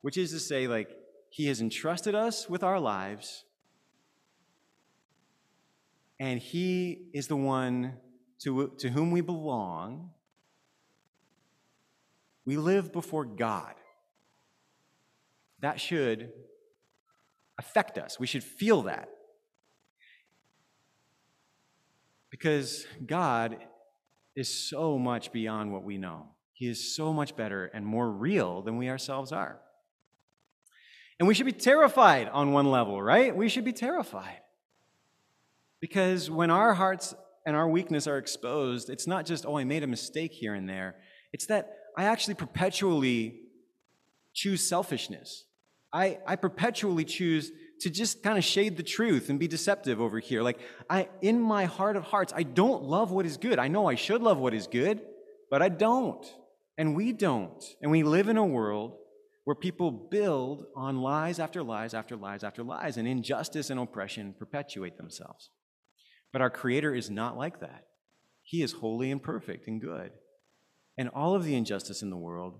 which 0.01 0.17
is 0.17 0.31
to 0.31 0.39
say, 0.39 0.67
like, 0.67 0.95
He 1.29 1.47
has 1.47 1.61
entrusted 1.61 2.13
us 2.13 2.49
with 2.49 2.63
our 2.63 2.79
lives, 2.79 3.45
and 6.19 6.39
He 6.39 7.07
is 7.13 7.27
the 7.27 7.37
one 7.37 7.93
to, 8.39 8.73
to 8.77 8.89
whom 8.89 9.11
we 9.11 9.21
belong. 9.21 10.11
We 12.49 12.57
live 12.57 12.91
before 12.91 13.25
God. 13.25 13.75
That 15.59 15.79
should 15.79 16.31
affect 17.59 17.99
us. 17.99 18.19
We 18.19 18.25
should 18.25 18.43
feel 18.43 18.81
that. 18.81 19.07
Because 22.31 22.87
God 23.05 23.57
is 24.35 24.67
so 24.67 24.97
much 24.97 25.31
beyond 25.31 25.71
what 25.71 25.83
we 25.83 25.99
know. 25.99 26.29
He 26.53 26.67
is 26.67 26.95
so 26.95 27.13
much 27.13 27.35
better 27.35 27.67
and 27.67 27.85
more 27.85 28.09
real 28.09 28.63
than 28.63 28.77
we 28.77 28.89
ourselves 28.89 29.31
are. 29.31 29.59
And 31.19 31.27
we 31.27 31.35
should 31.35 31.45
be 31.45 31.51
terrified 31.51 32.29
on 32.29 32.51
one 32.51 32.71
level, 32.71 32.99
right? 32.99 33.35
We 33.35 33.47
should 33.47 33.63
be 33.63 33.73
terrified. 33.73 34.39
Because 35.79 36.31
when 36.31 36.49
our 36.49 36.73
hearts 36.73 37.13
and 37.45 37.55
our 37.55 37.69
weakness 37.69 38.07
are 38.07 38.17
exposed, 38.17 38.89
it's 38.89 39.05
not 39.05 39.27
just, 39.27 39.45
oh, 39.45 39.59
I 39.59 39.65
made 39.65 39.83
a 39.83 39.87
mistake 39.87 40.31
here 40.31 40.55
and 40.55 40.67
there. 40.67 40.95
It's 41.31 41.45
that 41.45 41.75
I 41.97 42.05
actually 42.05 42.35
perpetually 42.35 43.41
choose 44.33 44.67
selfishness. 44.67 45.45
I, 45.91 46.19
I 46.25 46.35
perpetually 46.35 47.03
choose 47.03 47.51
to 47.81 47.89
just 47.89 48.21
kind 48.23 48.37
of 48.37 48.43
shade 48.43 48.77
the 48.77 48.83
truth 48.83 49.29
and 49.29 49.39
be 49.39 49.47
deceptive 49.47 49.99
over 49.99 50.19
here. 50.19 50.41
Like, 50.41 50.59
I, 50.89 51.09
in 51.21 51.41
my 51.41 51.65
heart 51.65 51.95
of 51.95 52.03
hearts, 52.03 52.33
I 52.35 52.43
don't 52.43 52.83
love 52.83 53.11
what 53.11 53.25
is 53.25 53.37
good. 53.37 53.57
I 53.57 53.69
know 53.69 53.87
I 53.87 53.95
should 53.95 54.21
love 54.21 54.37
what 54.37 54.53
is 54.53 54.67
good, 54.67 55.01
but 55.49 55.61
I 55.61 55.69
don't. 55.69 56.25
And 56.77 56.95
we 56.95 57.11
don't. 57.11 57.63
And 57.81 57.91
we 57.91 58.03
live 58.03 58.27
in 58.27 58.37
a 58.37 58.45
world 58.45 58.97
where 59.45 59.55
people 59.55 59.91
build 59.91 60.65
on 60.75 61.01
lies 61.01 61.39
after 61.39 61.63
lies 61.63 61.93
after 61.93 62.15
lies 62.15 62.43
after 62.43 62.63
lies, 62.63 62.97
and 62.97 63.07
injustice 63.07 63.69
and 63.69 63.79
oppression 63.79 64.35
perpetuate 64.37 64.97
themselves. 64.97 65.49
But 66.31 66.41
our 66.41 66.51
Creator 66.51 66.93
is 66.93 67.09
not 67.09 67.37
like 67.37 67.61
that. 67.61 67.85
He 68.43 68.61
is 68.61 68.73
holy 68.73 69.09
and 69.09 69.23
perfect 69.23 69.67
and 69.67 69.81
good. 69.81 70.11
And 70.99 71.07
all 71.15 71.33
of 71.33 71.45
the 71.45 71.55
injustice 71.55 72.01
in 72.01 72.09
the 72.09 72.17
world 72.17 72.59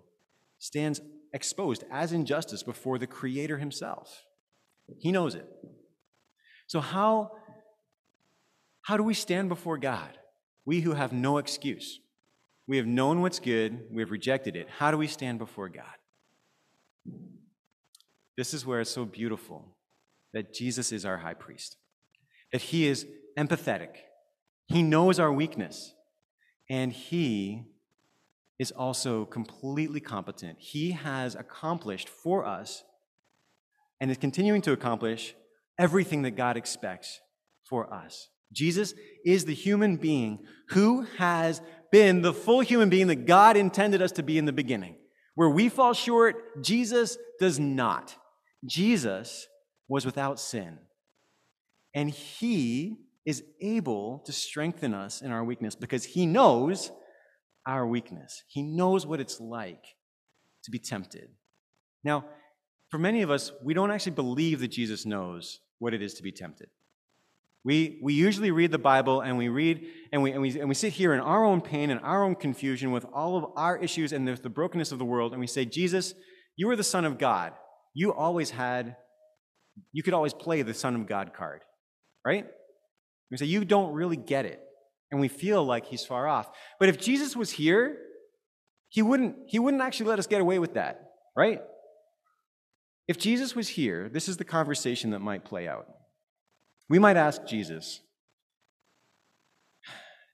stands 0.60 1.02
exposed 1.34 1.84
as 1.92 2.14
injustice 2.14 2.64
before 2.64 2.98
the 2.98 3.06
Creator 3.06 3.58
Himself. 3.58 4.24
He 4.98 5.12
knows 5.12 5.36
it. 5.36 5.46
So, 6.66 6.80
how, 6.80 7.32
how 8.84 8.96
do 8.96 9.04
we 9.04 9.14
stand 9.14 9.50
before 9.50 9.78
God? 9.78 10.18
We 10.64 10.80
who 10.80 10.94
have 10.94 11.12
no 11.12 11.38
excuse. 11.38 12.00
We 12.66 12.78
have 12.78 12.86
known 12.86 13.22
what's 13.22 13.40
good, 13.40 13.82
we 13.92 14.02
have 14.02 14.12
rejected 14.12 14.56
it. 14.56 14.70
How 14.70 14.90
do 14.90 14.98
we 14.98 15.08
stand 15.08 15.38
before 15.38 15.68
God? 15.68 15.84
This 18.38 18.54
is 18.54 18.66
where 18.66 18.80
it's 18.80 18.90
so 18.90 19.04
beautiful 19.04 19.76
that 20.32 20.54
Jesus 20.54 20.94
is 20.94 21.04
our 21.04 21.18
high 21.18 21.34
priest, 21.34 21.76
that 22.54 22.62
he 22.62 22.88
is 22.88 23.06
empathetic, 23.38 23.98
he 24.68 24.82
knows 24.82 25.20
our 25.20 25.34
weakness, 25.34 25.94
and 26.70 26.94
he 26.94 27.66
is 28.60 28.72
also 28.72 29.26
completely 29.26 30.02
competent. 30.02 30.58
He 30.60 30.92
has 30.92 31.34
accomplished 31.34 32.10
for 32.10 32.46
us 32.46 32.84
and 34.02 34.12
is 34.12 34.18
continuing 34.18 34.62
to 34.64 34.74
accomplish 34.74 35.34
everything 35.78 36.24
that 36.24 36.32
God 36.32 36.58
expects 36.58 37.22
for 37.68 37.92
us. 37.92 38.28
Jesus 38.52 38.94
is 39.26 39.46
the 39.46 39.54
human 39.54 39.96
being 39.96 40.40
who 40.70 41.06
has 41.18 41.62
been 41.92 42.22
the 42.22 42.34
full 42.34 42.60
human 42.60 42.90
being 42.90 43.08
that 43.08 43.26
God 43.26 43.56
intended 43.56 44.02
us 44.02 44.12
to 44.14 44.24
be 44.24 44.38
in 44.38 44.46
the 44.46 44.52
beginning. 44.52 44.96
Where 45.36 45.50
we 45.50 45.70
fall 45.70 45.94
short, 45.94 46.62
Jesus 46.62 47.18
does 47.40 47.60
not. 47.60 48.16
Jesus 48.66 49.48
was 49.88 50.06
without 50.06 50.40
sin. 50.40 50.80
And 51.96 52.10
he 52.10 52.98
is 53.26 53.44
able 53.62 54.20
to 54.26 54.32
strengthen 54.32 54.94
us 54.94 55.22
in 55.22 55.32
our 55.32 55.44
weakness 55.44 55.76
because 55.76 56.04
he 56.04 56.26
knows 56.26 56.92
our 57.70 57.86
weakness. 57.86 58.44
He 58.48 58.64
knows 58.64 59.06
what 59.06 59.20
it's 59.20 59.40
like 59.40 59.84
to 60.64 60.72
be 60.72 60.80
tempted. 60.80 61.30
Now, 62.04 62.26
for 62.90 62.98
many 62.98 63.22
of 63.22 63.30
us, 63.30 63.52
we 63.64 63.76
don't 63.76 63.92
actually 63.92 64.14
believe 64.14 64.60
that 64.62 64.70
Jesus 64.70 65.06
knows 65.06 65.60
what 65.78 65.94
it 65.94 66.02
is 66.02 66.16
to 66.16 66.24
be 66.24 66.32
tempted. 66.32 66.70
We, 67.64 68.00
we 68.02 68.14
usually 68.14 68.52
read 68.52 68.72
the 68.72 68.80
Bible 68.80 69.22
and 69.22 69.38
we 69.38 69.50
read 69.50 69.86
and 70.12 70.24
we, 70.24 70.32
and, 70.32 70.42
we, 70.42 70.60
and 70.60 70.68
we 70.68 70.74
sit 70.74 70.94
here 70.94 71.14
in 71.14 71.20
our 71.20 71.44
own 71.44 71.62
pain 71.62 71.92
and 71.92 72.00
our 72.02 72.24
own 72.24 72.36
confusion 72.36 72.92
with 72.92 73.06
all 73.14 73.38
of 73.38 73.46
our 73.56 73.78
issues 73.78 74.14
and 74.14 74.28
the, 74.28 74.34
the 74.34 74.50
brokenness 74.50 74.92
of 74.92 74.98
the 74.98 75.06
world, 75.06 75.34
and 75.34 75.40
we 75.40 75.48
say, 75.48 75.66
Jesus, 75.66 76.16
you 76.56 76.70
are 76.70 76.76
the 76.76 76.84
Son 76.84 77.06
of 77.06 77.20
God. 77.20 77.54
You 77.94 78.14
always 78.14 78.50
had, 78.50 78.96
you 79.92 80.02
could 80.04 80.14
always 80.14 80.34
play 80.34 80.62
the 80.64 80.74
Son 80.74 80.96
of 80.96 81.06
God 81.06 81.34
card, 81.34 81.62
right? 82.26 82.48
We 83.30 83.38
say, 83.38 83.46
you 83.46 83.64
don't 83.64 83.94
really 83.94 84.18
get 84.18 84.46
it. 84.46 84.60
And 85.12 85.20
we 85.20 85.28
feel 85.28 85.64
like 85.64 85.86
he's 85.86 86.06
far 86.06 86.28
off. 86.28 86.50
But 86.80 86.90
if 86.90 86.98
Jesus 86.98 87.36
was 87.36 87.52
here, 87.52 87.98
he 88.90 89.02
wouldn't, 89.02 89.36
he 89.48 89.60
wouldn't 89.60 89.82
actually 89.82 90.08
let 90.08 90.20
us 90.20 90.28
get 90.28 90.42
away 90.42 90.60
with 90.60 90.74
that, 90.76 91.12
right? 91.36 91.62
If 93.08 93.18
Jesus 93.18 93.56
was 93.56 93.70
here, 93.70 94.10
this 94.10 94.28
is 94.28 94.38
the 94.38 94.44
conversation 94.44 95.12
that 95.12 95.20
might 95.20 95.44
play 95.44 95.68
out. 95.68 95.88
We 96.90 97.00
might 97.00 97.18
ask 97.18 97.46
Jesus, 97.46 98.02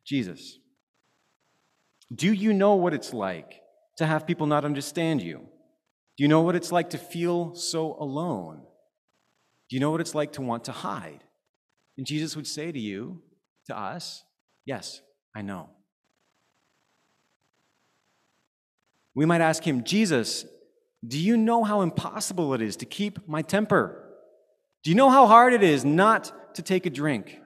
Jesus, 0.06 0.60
do 2.14 2.32
you 2.32 2.54
know 2.54 2.76
what 2.76 2.94
it's 2.94 3.14
like 3.14 3.62
to 3.98 4.06
have 4.06 4.28
people 4.28 4.46
not 4.46 4.66
understand 4.66 5.22
you? 5.22 5.48
Do 6.18 6.24
you 6.24 6.28
know 6.28 6.42
what 6.42 6.56
it's 6.56 6.72
like 6.72 6.92
to 6.92 6.98
feel 6.98 7.56
so 7.56 7.96
alone? 8.00 8.62
Do 9.70 9.76
you 9.76 9.80
know 9.80 9.92
what 9.92 10.02
it's 10.02 10.16
like 10.16 10.34
to 10.34 10.42
want 10.42 10.66
to 10.66 10.72
hide? 10.72 11.24
And 11.98 12.06
Jesus 12.06 12.36
would 12.36 12.48
say 12.48 12.72
to 12.72 12.80
you, 12.80 13.22
to 13.68 13.78
us, 13.78 14.24
Yes, 14.66 15.02
I 15.36 15.42
know. 15.42 15.70
We 19.14 19.26
might 19.26 19.42
ask 19.42 19.64
him, 19.64 19.84
Jesus, 19.84 20.46
do 21.08 21.18
you 21.18 21.38
know 21.38 21.64
how 21.64 21.82
impossible 21.82 22.54
it 22.54 22.62
is 22.62 22.76
to 22.78 22.86
keep 22.86 23.28
my 23.28 23.42
temper? 23.42 24.02
Do 24.84 24.90
you 24.90 24.96
know 24.96 25.10
how 25.10 25.28
hard 25.28 25.54
it 25.54 25.64
is 25.64 25.86
not 25.86 26.56
to 26.56 26.62
take 26.62 26.86
a 26.86 26.90
drink? 26.90 27.40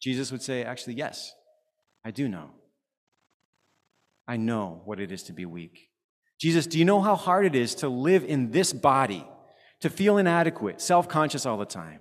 Jesus 0.00 0.32
would 0.32 0.42
say, 0.42 0.64
Actually, 0.64 0.94
yes, 0.94 1.32
I 2.04 2.10
do 2.10 2.28
know. 2.28 2.50
I 4.26 4.36
know 4.36 4.82
what 4.84 5.00
it 5.00 5.12
is 5.12 5.22
to 5.24 5.32
be 5.32 5.46
weak. 5.46 5.90
Jesus, 6.38 6.66
do 6.66 6.78
you 6.78 6.84
know 6.84 7.00
how 7.00 7.14
hard 7.14 7.46
it 7.46 7.54
is 7.54 7.74
to 7.76 7.88
live 7.88 8.24
in 8.24 8.50
this 8.50 8.72
body, 8.72 9.26
to 9.80 9.90
feel 9.90 10.18
inadequate, 10.18 10.80
self 10.80 11.08
conscious 11.08 11.46
all 11.46 11.58
the 11.58 11.64
time? 11.64 12.00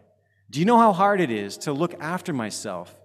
Do 0.50 0.60
you 0.60 0.65
know 0.65 0.78
how 0.80 0.93
hard 0.93 1.22
it 1.22 1.32
is 1.32 1.58
to 1.60 1.74
look 1.74 1.96
after 2.00 2.34
myself, 2.34 2.96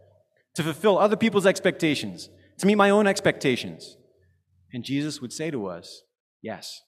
to 0.59 0.65
fulfill 0.65 0.99
other 0.99 1.15
people's 1.15 1.47
expectations, 1.47 2.31
to 2.59 2.67
meet 2.67 2.75
my 2.75 2.91
own 2.91 3.07
expectations? 3.07 3.97
And 4.73 4.83
Jesus 4.83 5.21
would 5.21 5.33
say 5.33 5.53
to 5.53 5.69
us, 5.69 6.03
Yes, 6.43 6.83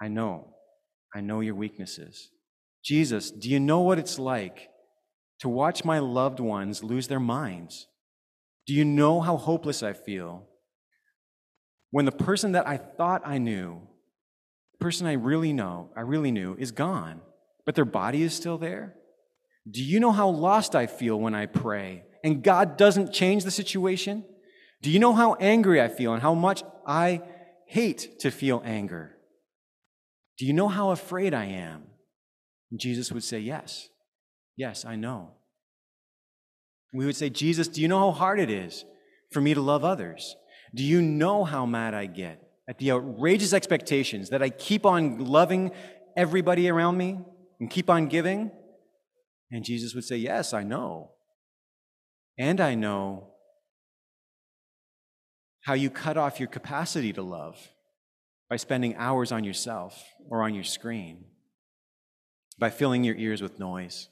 I 0.00 0.06
know. 0.06 0.54
I 1.12 1.20
know 1.20 1.40
your 1.40 1.56
weaknesses. 1.56 2.30
Jesus, 2.84 3.32
do 3.32 3.50
you 3.50 3.58
know 3.58 3.80
what 3.80 3.98
it's 3.98 4.16
like 4.16 4.68
to 5.40 5.48
watch 5.48 5.84
my 5.84 5.98
loved 5.98 6.38
ones 6.38 6.84
lose 6.84 7.08
their 7.08 7.18
minds? 7.18 7.88
Do 8.68 8.74
you 8.74 8.84
know 8.84 9.20
how 9.20 9.36
hopeless 9.36 9.82
I 9.82 9.92
feel 9.92 10.46
when 11.90 12.04
the 12.04 12.12
person 12.12 12.52
that 12.52 12.68
I 12.68 12.76
thought 12.76 13.22
I 13.24 13.38
knew, 13.38 13.80
the 14.70 14.78
person 14.78 15.08
I 15.08 15.14
really 15.14 15.52
know, 15.52 15.90
I 15.96 16.02
really 16.02 16.30
knew, 16.30 16.54
is 16.60 16.70
gone, 16.70 17.22
but 17.66 17.74
their 17.74 17.84
body 17.84 18.22
is 18.22 18.34
still 18.34 18.56
there? 18.56 18.94
Do 19.68 19.82
you 19.82 19.98
know 19.98 20.12
how 20.12 20.28
lost 20.28 20.76
I 20.76 20.86
feel 20.86 21.18
when 21.18 21.34
I 21.34 21.46
pray 21.46 22.04
and 22.24 22.42
God 22.42 22.76
doesn't 22.76 23.12
change 23.12 23.44
the 23.44 23.50
situation? 23.50 24.24
Do 24.82 24.90
you 24.90 24.98
know 24.98 25.12
how 25.12 25.34
angry 25.34 25.80
I 25.80 25.88
feel 25.88 26.12
and 26.12 26.22
how 26.22 26.34
much 26.34 26.62
I 26.86 27.22
hate 27.66 28.20
to 28.20 28.30
feel 28.30 28.62
anger? 28.64 29.16
Do 30.38 30.46
you 30.46 30.52
know 30.52 30.68
how 30.68 30.90
afraid 30.90 31.34
I 31.34 31.46
am? 31.46 31.84
And 32.70 32.78
Jesus 32.78 33.10
would 33.12 33.24
say, 33.24 33.40
Yes. 33.40 33.88
Yes, 34.56 34.84
I 34.84 34.96
know. 34.96 35.30
We 36.92 37.06
would 37.06 37.16
say, 37.16 37.30
Jesus, 37.30 37.68
do 37.68 37.80
you 37.80 37.86
know 37.86 37.98
how 37.98 38.10
hard 38.10 38.40
it 38.40 38.50
is 38.50 38.84
for 39.30 39.40
me 39.40 39.54
to 39.54 39.60
love 39.60 39.84
others? 39.84 40.34
Do 40.74 40.82
you 40.82 41.00
know 41.00 41.44
how 41.44 41.64
mad 41.64 41.94
I 41.94 42.06
get 42.06 42.42
at 42.68 42.78
the 42.78 42.90
outrageous 42.90 43.52
expectations 43.52 44.30
that 44.30 44.42
I 44.42 44.50
keep 44.50 44.84
on 44.84 45.24
loving 45.24 45.70
everybody 46.16 46.68
around 46.68 46.96
me 46.96 47.20
and 47.60 47.70
keep 47.70 47.88
on 47.88 48.08
giving? 48.08 48.50
And 49.50 49.64
Jesus 49.64 49.94
would 49.94 50.04
say, 50.04 50.16
Yes, 50.16 50.52
I 50.52 50.62
know. 50.62 51.12
And 52.38 52.60
I 52.60 52.74
know 52.74 53.30
how 55.62 55.74
you 55.74 55.90
cut 55.90 56.16
off 56.16 56.38
your 56.38 56.48
capacity 56.48 57.12
to 57.12 57.22
love 57.22 57.56
by 58.48 58.56
spending 58.56 58.96
hours 58.96 59.32
on 59.32 59.44
yourself 59.44 60.02
or 60.30 60.42
on 60.42 60.54
your 60.54 60.64
screen, 60.64 61.24
by 62.58 62.70
filling 62.70 63.04
your 63.04 63.16
ears 63.16 63.42
with 63.42 63.58
noise. 63.58 64.08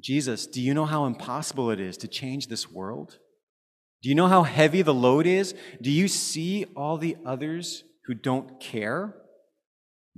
Jesus, 0.00 0.46
do 0.46 0.60
you 0.60 0.74
know 0.74 0.86
how 0.86 1.04
impossible 1.04 1.70
it 1.70 1.78
is 1.78 1.96
to 1.98 2.08
change 2.08 2.48
this 2.48 2.70
world? 2.70 3.18
Do 4.02 4.08
you 4.08 4.14
know 4.14 4.26
how 4.26 4.42
heavy 4.42 4.82
the 4.82 4.94
load 4.94 5.26
is? 5.26 5.54
Do 5.80 5.90
you 5.90 6.08
see 6.08 6.64
all 6.74 6.98
the 6.98 7.16
others 7.24 7.84
who 8.06 8.14
don't 8.14 8.58
care? 8.58 9.14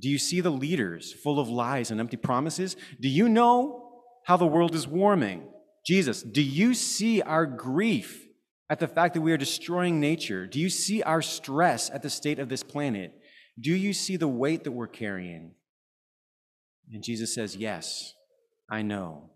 Do 0.01 0.09
you 0.09 0.19
see 0.19 0.41
the 0.41 0.51
leaders 0.51 1.13
full 1.13 1.39
of 1.39 1.49
lies 1.49 1.91
and 1.91 2.01
empty 2.01 2.17
promises? 2.17 2.77
Do 3.01 3.09
you 3.09 3.29
know 3.29 3.91
how 4.25 4.39
the 4.39 4.47
world 4.47 4.75
is 4.75 4.89
warming? 4.89 5.49
Jesus, 5.85 6.23
do 6.23 6.43
you 6.43 6.75
see 6.75 7.21
our 7.21 7.47
grief 7.47 8.27
at 8.71 8.81
the 8.81 8.89
fact 8.89 9.15
that 9.15 9.21
we 9.21 9.33
are 9.33 9.37
destroying 9.37 10.01
nature? 10.01 10.47
Do 10.47 10.59
you 10.59 10.71
see 10.71 11.03
our 11.03 11.21
stress 11.21 11.91
at 11.91 12.03
the 12.03 12.11
state 12.11 12.39
of 12.39 12.49
this 12.49 12.63
planet? 12.63 13.13
Do 13.61 13.75
you 13.75 13.93
see 13.93 14.17
the 14.17 14.29
weight 14.29 14.65
that 14.65 14.73
we're 14.73 14.87
carrying? 14.87 15.55
And 16.91 17.03
Jesus 17.03 17.35
says, 17.35 17.57
Yes, 17.57 18.15
I 18.71 18.83
know. 18.83 19.31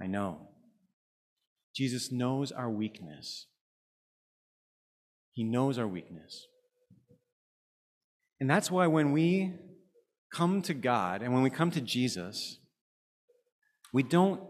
I 0.00 0.06
know. 0.06 0.48
Jesus 1.74 2.12
knows 2.12 2.52
our 2.52 2.70
weakness. 2.70 3.46
He 5.32 5.44
knows 5.44 5.78
our 5.78 5.86
weakness. 5.86 6.46
And 8.40 8.50
that's 8.50 8.70
why 8.70 8.86
when 8.86 9.12
we 9.12 9.52
come 10.32 10.62
to 10.62 10.74
God 10.74 11.22
and 11.22 11.32
when 11.32 11.42
we 11.42 11.50
come 11.50 11.70
to 11.72 11.80
Jesus, 11.80 12.58
we 13.94 14.02
don't 14.02 14.40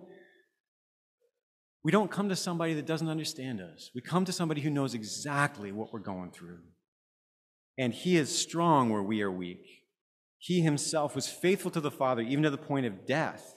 we 1.85 1.93
don't 1.93 2.11
come 2.11 2.31
to 2.31 2.37
somebody 2.37 2.73
that 2.75 2.87
doesn't 2.87 3.11
understand 3.11 3.61
us. 3.61 3.91
We 3.95 4.01
come 4.01 4.25
to 4.25 4.33
somebody 4.33 4.63
who 4.63 4.71
knows 4.71 4.95
exactly 4.95 5.71
what 5.71 5.93
we're 5.93 6.01
going 6.01 6.31
through. 6.31 6.61
And 7.77 7.93
he 7.93 8.17
is 8.17 8.37
strong 8.37 8.89
where 8.89 9.03
we 9.03 9.21
are 9.21 9.31
weak. 9.31 9.83
He 10.39 10.63
himself 10.63 11.15
was 11.15 11.29
faithful 11.29 11.71
to 11.73 11.83
the 11.83 11.91
Father 11.91 12.23
even 12.23 12.45
to 12.45 12.51
the 12.51 12.57
point 12.57 12.87
of 12.87 13.07
death. 13.07 13.55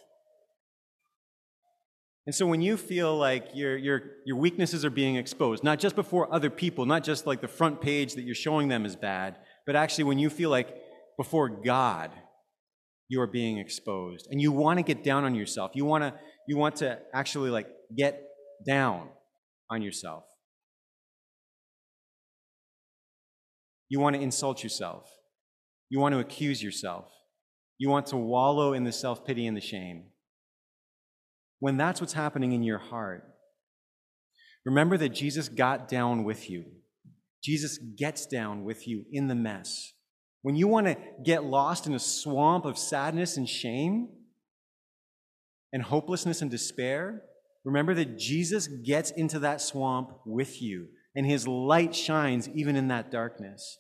And 2.26 2.36
so 2.36 2.45
when 2.45 2.62
you 2.62 2.76
feel 2.76 3.15
like 3.15 3.52
your, 3.54 3.78
your, 3.78 4.02
your 4.26 4.36
weaknesses 4.36 4.84
are 4.84 4.89
being 4.89 5.15
exposed, 5.15 5.63
not 5.63 5.80
just 5.80 5.95
before 5.95 6.34
other 6.34 6.50
people, 6.50 6.86
not 6.86 7.06
just 7.06 7.26
like 7.26 7.39
the 7.39 7.47
front 7.47 7.80
page 7.80 8.15
that 8.15 8.23
you're 8.23 8.36
showing 8.36 8.67
them 8.67 8.86
is 8.86 8.97
bad, 8.97 9.38
but 9.65 9.78
actually 9.78 10.04
when 10.04 10.19
you 10.19 10.30
feel 10.30 10.50
like 10.50 10.76
before 11.15 11.47
God, 11.47 12.12
you 13.10 13.22
are 13.22 13.28
being 13.28 13.58
exposed 13.58 14.28
and 14.30 14.41
you 14.41 14.52
want 14.52 14.80
to 14.80 14.84
get 14.84 15.04
down 15.04 15.24
on 15.24 15.36
yourself, 15.36 15.72
you 15.74 15.86
want 15.86 16.04
to, 16.04 16.13
you 16.48 16.58
want 16.58 16.78
to 16.78 17.00
actually 17.13 17.50
like 17.50 17.67
get 17.96 18.22
down 18.65 19.10
on 19.70 19.82
yourself. 19.82 20.24
You 23.89 24.00
want 24.00 24.15
to 24.15 24.22
insult 24.22 24.63
yourself. 24.63 25.10
You 25.89 26.00
want 26.00 26.13
to 26.13 26.20
accuse 26.20 26.62
yourself. 26.62 27.10
You 27.78 27.89
want 27.89 28.08
to 28.08 28.17
wallow 28.17 28.74
in 28.74 28.84
the 28.84 28.91
self 28.91 29.26
pity 29.26 29.48
and 29.48 29.56
the 29.56 29.62
shame 29.62 30.08
when 31.60 31.78
that's 31.78 32.00
what's 32.00 32.13
happening 32.13 32.52
in 32.52 32.63
your 32.63 32.78
heart, 32.78 33.24
remember 34.65 34.98
that 34.98 35.10
Jesus 35.10 35.50
got 35.50 35.88
down 35.88 36.24
with 36.24 36.50
you. 36.50 36.65
Jesus 37.43 37.78
gets 37.78 38.26
down 38.26 38.63
with 38.63 38.88
you 38.88 39.06
in 39.12 39.28
the 39.28 39.36
mess. 39.36 39.93
When 40.47 40.55
you 40.55 40.69
want 40.69 40.88
to 40.88 40.95
get 41.25 41.43
lost 41.43 41.88
in 41.88 41.93
a 41.93 41.99
swamp 41.99 42.63
of 42.63 42.77
sadness 42.77 43.36
and 43.36 43.49
shame 43.49 44.07
and 45.73 45.83
hopelessness 45.83 46.41
and 46.41 46.49
despair, 46.49 47.21
remember 47.65 47.93
that 47.95 48.17
Jesus 48.17 48.65
gets 48.67 49.12
into 49.12 49.39
that 49.39 49.60
swamp 49.60 50.10
with 50.25 50.62
you, 50.62 50.88
and 51.13 51.25
his 51.25 51.49
light 51.49 51.93
shines 51.93 52.47
even 52.47 52.77
in 52.77 52.88
that 52.88 53.12
darkness. 53.12 53.77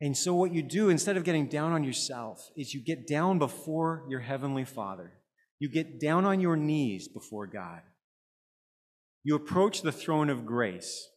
And 0.00 0.16
so, 0.16 0.34
what 0.34 0.54
you 0.54 0.62
do 0.62 0.88
instead 0.88 1.16
of 1.16 1.24
getting 1.24 1.48
down 1.48 1.72
on 1.72 1.82
yourself 1.82 2.48
is 2.56 2.72
you 2.72 2.80
get 2.80 3.08
down 3.08 3.40
before 3.40 4.04
your 4.08 4.20
heavenly 4.20 4.64
Father. 4.64 5.14
You 5.58 5.68
get 5.68 5.98
down 5.98 6.26
on 6.26 6.38
your 6.38 6.56
knees 6.56 7.08
before 7.08 7.48
God. 7.48 7.80
You 9.24 9.34
approach 9.34 9.82
the 9.82 9.90
throne 9.90 10.30
of 10.30 10.46
grace 10.46 11.08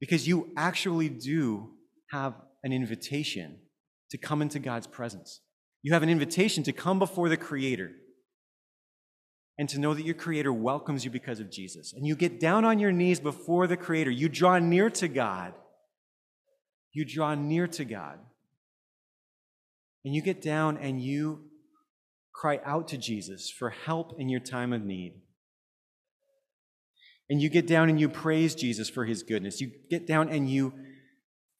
because 0.00 0.26
you 0.26 0.50
actually 0.56 1.10
do 1.10 1.72
have 2.12 2.34
an 2.62 2.72
invitation 2.72 3.58
to 4.10 4.18
come 4.18 4.42
into 4.42 4.58
God's 4.58 4.86
presence. 4.86 5.40
You 5.82 5.94
have 5.94 6.02
an 6.02 6.10
invitation 6.10 6.62
to 6.64 6.72
come 6.72 6.98
before 6.98 7.28
the 7.28 7.36
Creator 7.36 7.90
and 9.58 9.68
to 9.70 9.80
know 9.80 9.94
that 9.94 10.04
your 10.04 10.14
Creator 10.14 10.52
welcomes 10.52 11.04
you 11.04 11.10
because 11.10 11.40
of 11.40 11.50
Jesus. 11.50 11.92
And 11.92 12.06
you 12.06 12.14
get 12.14 12.38
down 12.38 12.64
on 12.64 12.78
your 12.78 12.92
knees 12.92 13.18
before 13.18 13.66
the 13.66 13.76
Creator. 13.76 14.10
You 14.10 14.28
draw 14.28 14.58
near 14.58 14.90
to 14.90 15.08
God. 15.08 15.54
You 16.92 17.04
draw 17.04 17.34
near 17.34 17.66
to 17.68 17.84
God. 17.84 18.18
And 20.04 20.14
you 20.14 20.22
get 20.22 20.42
down 20.42 20.76
and 20.76 21.00
you 21.00 21.44
cry 22.34 22.60
out 22.64 22.88
to 22.88 22.98
Jesus 22.98 23.50
for 23.50 23.70
help 23.70 24.20
in 24.20 24.28
your 24.28 24.40
time 24.40 24.72
of 24.72 24.84
need. 24.84 25.14
And 27.30 27.40
you 27.40 27.48
get 27.48 27.66
down 27.66 27.88
and 27.88 27.98
you 27.98 28.08
praise 28.08 28.54
Jesus 28.54 28.90
for 28.90 29.06
his 29.06 29.22
goodness. 29.22 29.60
You 29.60 29.70
get 29.88 30.06
down 30.06 30.28
and 30.28 30.50
you 30.50 30.74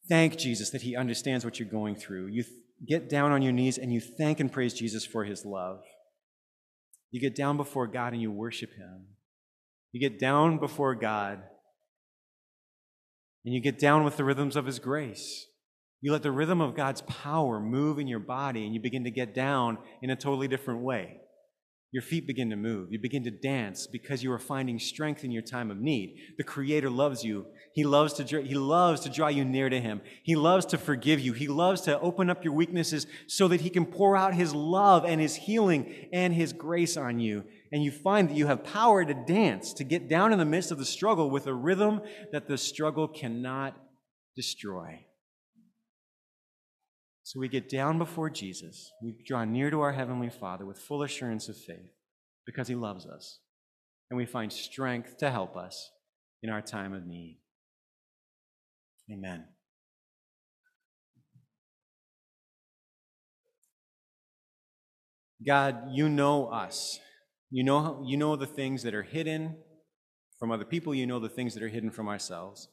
thank 0.09 0.37
Jesus 0.37 0.69
that 0.71 0.81
he 0.81 0.95
understands 0.95 1.45
what 1.45 1.59
you're 1.59 1.69
going 1.69 1.95
through. 1.95 2.27
You 2.27 2.43
th- 2.43 2.55
get 2.87 3.09
down 3.09 3.31
on 3.31 3.41
your 3.41 3.53
knees 3.53 3.77
and 3.77 3.93
you 3.93 4.01
thank 4.01 4.39
and 4.39 4.51
praise 4.51 4.73
Jesus 4.73 5.05
for 5.05 5.23
his 5.23 5.45
love. 5.45 5.81
You 7.11 7.21
get 7.21 7.35
down 7.35 7.57
before 7.57 7.87
God 7.87 8.13
and 8.13 8.21
you 8.21 8.31
worship 8.31 8.73
him. 8.73 9.07
You 9.91 10.01
get 10.01 10.19
down 10.19 10.57
before 10.57 10.95
God 10.95 11.43
and 13.45 13.53
you 13.53 13.61
get 13.61 13.79
down 13.79 14.03
with 14.03 14.17
the 14.17 14.23
rhythms 14.23 14.55
of 14.55 14.65
his 14.65 14.79
grace. 14.79 15.47
You 16.01 16.11
let 16.11 16.23
the 16.23 16.31
rhythm 16.31 16.59
of 16.61 16.75
God's 16.75 17.01
power 17.01 17.59
move 17.59 17.97
in 17.97 18.07
your 18.07 18.19
body, 18.19 18.65
and 18.65 18.73
you 18.73 18.81
begin 18.81 19.05
to 19.05 19.11
get 19.11 19.33
down 19.33 19.77
in 20.01 20.09
a 20.09 20.17
totally 20.17 20.49
different 20.49 20.81
way. 20.81 21.21
Your 21.93 22.01
feet 22.01 22.25
begin 22.25 22.49
to 22.49 22.55
move. 22.55 22.91
You 22.91 22.97
begin 22.97 23.23
to 23.25 23.29
dance 23.29 23.85
because 23.85 24.23
you 24.23 24.31
are 24.31 24.39
finding 24.39 24.79
strength 24.79 25.23
in 25.23 25.31
your 25.31 25.43
time 25.43 25.69
of 25.69 25.79
need. 25.79 26.17
The 26.39 26.43
Creator 26.43 26.89
loves 26.89 27.23
you. 27.23 27.45
He 27.75 27.83
loves 27.83 28.13
to, 28.13 28.41
he 28.41 28.55
loves 28.55 29.01
to 29.01 29.11
draw 29.11 29.27
you 29.27 29.45
near 29.45 29.69
to 29.69 29.79
Him. 29.79 30.01
He 30.23 30.35
loves 30.35 30.65
to 30.67 30.79
forgive 30.79 31.19
you. 31.19 31.33
He 31.33 31.47
loves 31.47 31.81
to 31.81 31.99
open 31.99 32.31
up 32.31 32.43
your 32.43 32.53
weaknesses 32.53 33.05
so 33.27 33.47
that 33.47 33.61
He 33.61 33.69
can 33.69 33.85
pour 33.85 34.17
out 34.17 34.33
His 34.33 34.55
love 34.55 35.05
and 35.05 35.21
His 35.21 35.35
healing 35.35 36.09
and 36.11 36.33
His 36.33 36.51
grace 36.51 36.97
on 36.97 37.19
you. 37.19 37.43
And 37.71 37.83
you 37.83 37.91
find 37.91 38.27
that 38.27 38.37
you 38.37 38.47
have 38.47 38.63
power 38.63 39.05
to 39.05 39.13
dance, 39.13 39.71
to 39.73 39.83
get 39.83 40.09
down 40.09 40.33
in 40.33 40.39
the 40.39 40.45
midst 40.45 40.71
of 40.71 40.79
the 40.79 40.85
struggle 40.85 41.29
with 41.29 41.45
a 41.45 41.53
rhythm 41.53 42.01
that 42.31 42.47
the 42.47 42.57
struggle 42.57 43.07
cannot 43.07 43.77
destroy. 44.35 45.05
So 47.23 47.39
we 47.39 47.47
get 47.47 47.69
down 47.69 47.97
before 47.97 48.29
Jesus. 48.29 48.91
We 49.01 49.15
draw 49.25 49.45
near 49.45 49.71
to 49.71 49.79
our 49.81 49.93
Heavenly 49.93 50.29
Father 50.29 50.65
with 50.65 50.77
full 50.77 51.03
assurance 51.03 51.47
of 51.47 51.57
faith 51.57 51.93
because 52.45 52.67
He 52.67 52.75
loves 52.75 53.05
us. 53.05 53.39
And 54.09 54.17
we 54.17 54.25
find 54.25 54.51
strength 54.51 55.17
to 55.19 55.31
help 55.31 55.55
us 55.55 55.89
in 56.41 56.49
our 56.49 56.61
time 56.61 56.93
of 56.93 57.05
need. 57.05 57.39
Amen. 59.11 59.45
God, 65.45 65.89
you 65.91 66.09
know 66.09 66.47
us. 66.47 66.99
You 67.49 67.63
know, 67.63 68.03
you 68.05 68.17
know 68.17 68.35
the 68.35 68.45
things 68.45 68.83
that 68.83 68.93
are 68.93 69.03
hidden 69.03 69.57
from 70.39 70.51
other 70.51 70.65
people. 70.65 70.95
You 70.95 71.05
know 71.05 71.19
the 71.19 71.29
things 71.29 71.53
that 71.53 71.63
are 71.63 71.69
hidden 71.69 71.91
from 71.91 72.07
ourselves. 72.07 72.67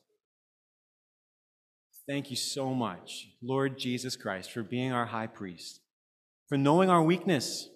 Thank 2.11 2.29
you 2.29 2.35
so 2.35 2.75
much, 2.75 3.29
Lord 3.40 3.79
Jesus 3.79 4.16
Christ, 4.16 4.51
for 4.51 4.64
being 4.64 4.90
our 4.90 5.07
high 5.07 5.29
priest, 5.29 5.81
for 6.49 6.59
knowing 6.59 6.90
our 6.90 7.05
weakness, 7.05 7.68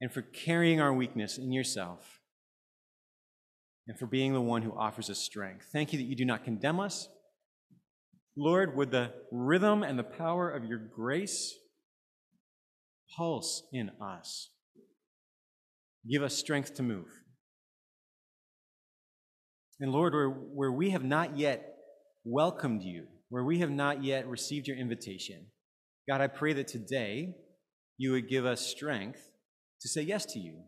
and 0.00 0.12
for 0.12 0.22
carrying 0.22 0.80
our 0.80 0.92
weakness 0.92 1.38
in 1.38 1.52
yourself, 1.52 2.18
and 3.86 3.96
for 3.96 4.06
being 4.06 4.32
the 4.32 4.40
one 4.40 4.62
who 4.62 4.76
offers 4.76 5.08
us 5.08 5.20
strength. 5.20 5.68
Thank 5.72 5.92
you 5.92 5.98
that 6.00 6.06
you 6.06 6.16
do 6.16 6.24
not 6.24 6.42
condemn 6.42 6.80
us. 6.80 7.08
Lord, 8.36 8.74
would 8.74 8.90
the 8.90 9.12
rhythm 9.30 9.84
and 9.84 9.96
the 9.96 10.02
power 10.02 10.50
of 10.50 10.64
your 10.64 10.80
grace 10.80 11.54
pulse 13.16 13.62
in 13.72 13.92
us. 14.02 14.50
Give 16.10 16.24
us 16.24 16.34
strength 16.34 16.74
to 16.74 16.82
move. 16.82 17.25
And 19.80 19.92
Lord, 19.92 20.14
where, 20.14 20.28
where 20.28 20.72
we 20.72 20.90
have 20.90 21.04
not 21.04 21.38
yet 21.38 21.76
welcomed 22.24 22.82
you, 22.82 23.06
where 23.28 23.44
we 23.44 23.58
have 23.58 23.70
not 23.70 24.02
yet 24.02 24.26
received 24.26 24.66
your 24.68 24.76
invitation, 24.76 25.46
God, 26.08 26.20
I 26.20 26.28
pray 26.28 26.52
that 26.54 26.68
today 26.68 27.34
you 27.98 28.12
would 28.12 28.28
give 28.28 28.46
us 28.46 28.60
strength 28.60 29.30
to 29.80 29.88
say 29.88 30.02
yes 30.02 30.24
to 30.26 30.38
you. 30.38 30.62